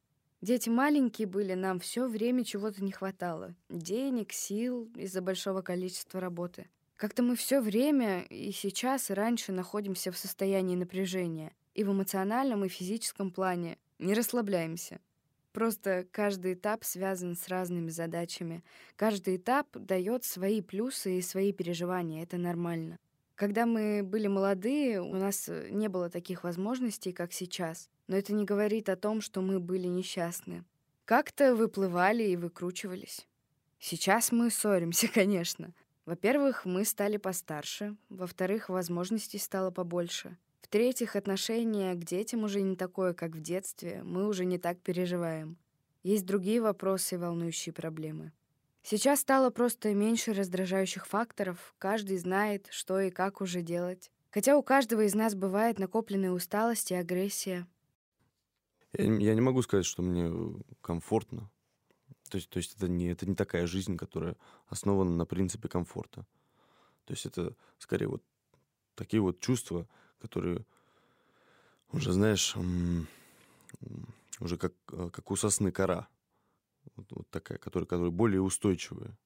Дети 0.41 0.69
маленькие 0.69 1.27
были, 1.27 1.53
нам 1.53 1.79
все 1.79 2.07
время 2.07 2.43
чего-то 2.43 2.83
не 2.83 2.91
хватало. 2.91 3.55
Денег, 3.69 4.31
сил 4.31 4.87
из-за 4.95 5.21
большого 5.21 5.61
количества 5.61 6.19
работы. 6.19 6.67
Как-то 6.95 7.23
мы 7.23 7.35
все 7.35 7.59
время, 7.59 8.21
и 8.23 8.51
сейчас, 8.51 9.09
и 9.09 9.13
раньше 9.13 9.51
находимся 9.51 10.11
в 10.11 10.17
состоянии 10.17 10.75
напряжения. 10.75 11.53
И 11.73 11.83
в 11.83 11.91
эмоциональном, 11.91 12.65
и 12.65 12.69
физическом 12.69 13.31
плане. 13.31 13.77
Не 13.99 14.13
расслабляемся. 14.13 14.99
Просто 15.53 16.05
каждый 16.11 16.53
этап 16.53 16.83
связан 16.83 17.35
с 17.35 17.47
разными 17.47 17.89
задачами. 17.89 18.63
Каждый 18.95 19.37
этап 19.37 19.67
дает 19.73 20.23
свои 20.23 20.61
плюсы 20.61 21.17
и 21.17 21.21
свои 21.23 21.51
переживания. 21.51 22.21
Это 22.21 22.37
нормально. 22.37 22.99
Когда 23.37 23.67
мы 23.67 24.01
были 24.03 24.25
молодые, 24.25 24.99
у 24.99 25.13
нас 25.13 25.47
э, 25.47 25.69
не 25.69 25.89
было 25.89 26.09
таких 26.09 26.43
возможностей, 26.43 27.13
как 27.13 27.31
сейчас. 27.31 27.87
Но 28.07 28.17
это 28.17 28.33
не 28.33 28.45
говорит 28.45 28.89
о 28.89 28.95
том, 28.95 29.21
что 29.21 29.41
мы 29.41 29.59
были 29.59 29.85
несчастны. 29.85 30.65
Как-то 31.05 31.53
выплывали 31.53 32.23
и 32.23 32.35
выкручивались. 32.35 33.27
Сейчас 33.77 34.31
мы 34.31 34.49
ссоримся, 34.49 35.07
конечно. 35.13 35.75
Во-первых, 36.07 36.65
мы 36.65 36.83
стали 36.83 37.17
постарше. 37.17 37.95
Во-вторых, 38.09 38.69
возможностей 38.69 39.37
стало 39.37 39.69
побольше. 39.69 40.35
В-третьих, 40.61 41.15
отношение 41.15 41.93
к 41.93 42.03
детям 42.03 42.43
уже 42.43 42.61
не 42.61 42.75
такое, 42.75 43.13
как 43.13 43.35
в 43.35 43.39
детстве. 43.39 44.01
Мы 44.03 44.27
уже 44.27 44.45
не 44.45 44.57
так 44.57 44.79
переживаем. 44.79 45.57
Есть 46.01 46.25
другие 46.25 46.59
вопросы 46.59 47.19
волнующие 47.19 47.71
проблемы. 47.71 48.31
Сейчас 48.89 49.19
стало 49.19 49.49
просто 49.49 49.93
меньше 49.93 50.31
раздражающих 50.31 51.07
факторов, 51.07 51.75
каждый 51.77 52.17
знает, 52.17 52.67
что 52.71 53.01
и 53.01 53.11
как 53.11 53.41
уже 53.41 53.61
делать. 53.61 54.09
Хотя 54.31 54.55
у 54.55 54.63
каждого 54.63 55.01
из 55.01 55.13
нас 55.13 55.35
бывает 55.35 55.77
накопленная 55.77 56.31
усталость 56.31 56.91
и 56.91 56.95
агрессия. 56.95 57.67
Я, 58.93 59.13
я 59.13 59.35
не 59.35 59.41
могу 59.41 59.61
сказать, 59.61 59.85
что 59.85 60.03
мне 60.03 60.31
комфортно. 60.79 61.51
То 62.29 62.37
есть, 62.37 62.49
то 62.49 62.59
есть 62.59 62.77
это, 62.77 62.87
не, 62.87 63.09
это 63.09 63.27
не 63.27 63.35
такая 63.35 63.67
жизнь, 63.67 63.97
которая 63.97 64.37
основана 64.69 65.11
на 65.11 65.25
принципе 65.25 65.67
комфорта. 65.67 66.25
То 67.03 67.13
есть 67.13 67.25
это 67.25 67.57
скорее 67.79 68.07
вот 68.07 68.23
такие 68.95 69.19
вот 69.19 69.41
чувства, 69.41 69.85
которые 70.21 70.65
уже, 71.91 72.13
знаешь, 72.13 72.55
уже 74.39 74.57
как, 74.57 74.71
э, 74.93 75.09
как 75.11 75.29
у 75.29 75.35
сосны 75.35 75.73
кора 75.73 76.07
вот, 76.97 77.05
вот 77.11 77.29
такая, 77.29 77.57
которая, 77.57 77.87
которая 77.87 78.11
более 78.11 78.41
устойчивая. 78.41 79.17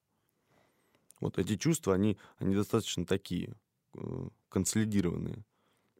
Вот 1.20 1.38
эти 1.38 1.56
чувства, 1.56 1.94
они, 1.94 2.18
они 2.38 2.54
достаточно 2.54 3.04
такие, 3.04 3.56
э, 3.94 4.28
консолидированные, 4.48 5.44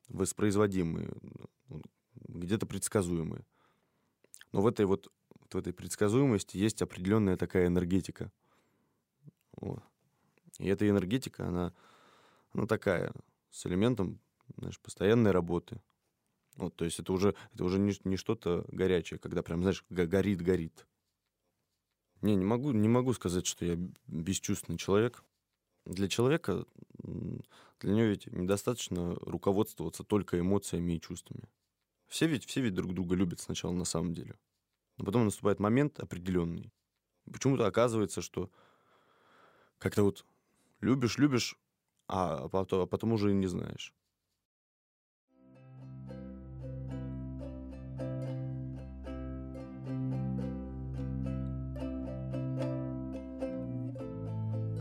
воспроизводимые, 0.08 1.12
где-то 2.14 2.66
предсказуемые. 2.66 3.44
Но 4.52 4.62
в 4.62 4.66
этой 4.66 4.84
вот 4.86 5.10
в 5.54 5.58
этой 5.58 5.72
предсказуемости 5.72 6.56
есть 6.56 6.80
определенная 6.82 7.36
такая 7.36 7.66
энергетика. 7.66 8.32
Вот. 9.56 9.82
И 10.58 10.66
эта 10.66 10.88
энергетика, 10.88 11.46
она, 11.46 11.74
она 12.52 12.66
такая, 12.66 13.12
с 13.50 13.66
элементом 13.66 14.18
знаешь, 14.56 14.80
постоянной 14.80 15.30
работы. 15.30 15.80
Вот, 16.56 16.76
то 16.76 16.84
есть 16.84 16.98
это 16.98 17.12
уже, 17.12 17.34
это 17.54 17.64
уже 17.64 17.78
не, 17.78 17.94
не 18.04 18.16
что-то 18.16 18.64
горячее, 18.68 19.18
когда 19.18 19.42
прям, 19.42 19.62
знаешь, 19.62 19.84
горит-горит. 19.88 20.86
Не, 22.22 22.36
не 22.36 22.44
могу, 22.44 22.72
не 22.72 22.88
могу 22.88 23.12
сказать, 23.12 23.46
что 23.46 23.64
я 23.64 23.76
бесчувственный 24.06 24.78
человек. 24.78 25.24
Для 25.84 26.08
человека, 26.08 26.64
для 27.02 27.92
него 27.92 28.06
ведь 28.06 28.26
недостаточно 28.28 29.16
руководствоваться 29.16 30.04
только 30.04 30.38
эмоциями 30.38 30.92
и 30.92 31.00
чувствами. 31.00 31.48
Все 32.06 32.28
ведь, 32.28 32.44
все 32.44 32.60
ведь 32.60 32.74
друг 32.74 32.94
друга 32.94 33.16
любят 33.16 33.40
сначала 33.40 33.72
на 33.72 33.84
самом 33.84 34.14
деле. 34.14 34.38
Но 34.98 35.04
потом 35.04 35.24
наступает 35.24 35.58
момент 35.58 35.98
определенный. 35.98 36.72
Почему-то 37.30 37.66
оказывается, 37.66 38.22
что 38.22 38.50
как-то 39.78 40.04
вот 40.04 40.24
любишь, 40.80 41.18
любишь, 41.18 41.58
а 42.06 42.48
потом, 42.48 42.82
а 42.82 42.86
потом 42.86 43.12
уже 43.12 43.32
и 43.32 43.34
не 43.34 43.48
знаешь. 43.48 43.92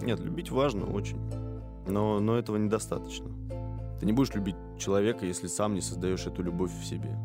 Нет, 0.01 0.19
любить 0.19 0.51
важно 0.51 0.85
очень. 0.85 1.19
Но, 1.87 2.19
но 2.19 2.37
этого 2.37 2.57
недостаточно. 2.57 3.29
Ты 3.99 4.05
не 4.05 4.13
будешь 4.13 4.33
любить 4.33 4.55
человека, 4.79 5.25
если 5.25 5.47
сам 5.47 5.75
не 5.75 5.81
создаешь 5.81 6.25
эту 6.25 6.41
любовь 6.41 6.71
в 6.71 6.85
себе. 6.85 7.15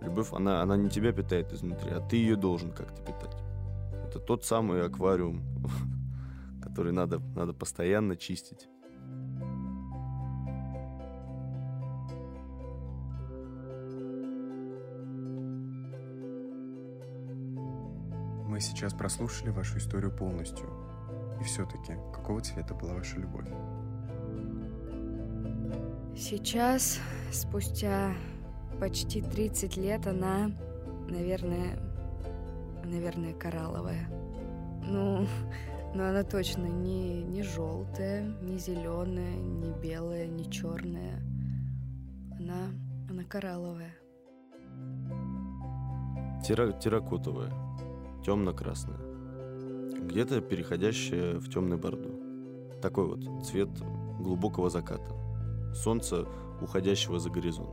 Любовь, 0.00 0.32
она, 0.32 0.62
она 0.62 0.76
не 0.76 0.88
тебя 0.88 1.12
питает 1.12 1.52
изнутри, 1.52 1.90
а 1.90 2.00
ты 2.00 2.16
ее 2.16 2.36
должен 2.36 2.72
как-то 2.72 3.02
питать. 3.02 3.36
Это 4.08 4.18
тот 4.18 4.44
самый 4.44 4.84
аквариум, 4.84 5.42
который 6.62 6.92
надо, 6.92 7.20
надо 7.34 7.52
постоянно 7.52 8.16
чистить. 8.16 8.68
Мы 18.46 18.60
сейчас 18.60 18.94
прослушали 18.94 19.50
вашу 19.50 19.78
историю 19.78 20.16
полностью. 20.16 20.93
И 21.44 21.46
все-таки, 21.46 21.92
какого 22.10 22.40
цвета 22.40 22.74
была 22.74 22.94
ваша 22.94 23.18
любовь? 23.18 23.46
Сейчас, 26.16 26.98
спустя 27.30 28.14
почти 28.80 29.20
30 29.20 29.76
лет, 29.76 30.06
она, 30.06 30.50
наверное, 31.06 31.78
наверное, 32.82 33.34
коралловая. 33.34 34.08
Ну, 34.86 35.26
но 35.94 36.08
она 36.08 36.22
точно 36.22 36.64
не, 36.64 37.22
не 37.22 37.42
желтая, 37.42 38.22
не 38.40 38.56
зеленая, 38.56 39.36
не 39.36 39.70
белая, 39.70 40.26
не 40.26 40.50
черная. 40.50 41.20
Она, 42.38 42.70
она 43.10 43.22
коралловая. 43.24 43.94
Тера, 46.42 46.72
терракотовая, 46.72 47.52
темно-красная 48.24 49.03
где-то 50.04 50.40
переходящее 50.40 51.38
в 51.38 51.48
темный 51.48 51.76
бордо. 51.76 52.10
Такой 52.80 53.06
вот 53.06 53.46
цвет 53.46 53.68
глубокого 54.20 54.70
заката. 54.70 55.12
Солнце, 55.74 56.26
уходящего 56.60 57.18
за 57.18 57.30
горизонт. 57.30 57.70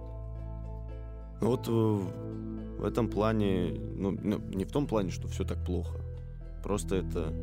Вот 1.39 1.67
э, 1.67 1.72
в 1.72 2.86
этом 2.86 3.10
плане, 3.10 3.80
ну, 3.96 4.12
ну, 4.12 4.39
не 4.39 4.65
в 4.65 4.72
том 4.72 4.88
плане, 4.88 5.10
что 5.10 5.28
все 5.28 5.44
так 5.44 5.63
плохо. 5.65 6.00
Просто 6.63 6.96
это 6.96 7.34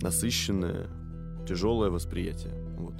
насыщенное, 0.00 0.88
тяжелое 1.46 1.90
восприятие. 1.90 2.54
Вот. 2.78 2.94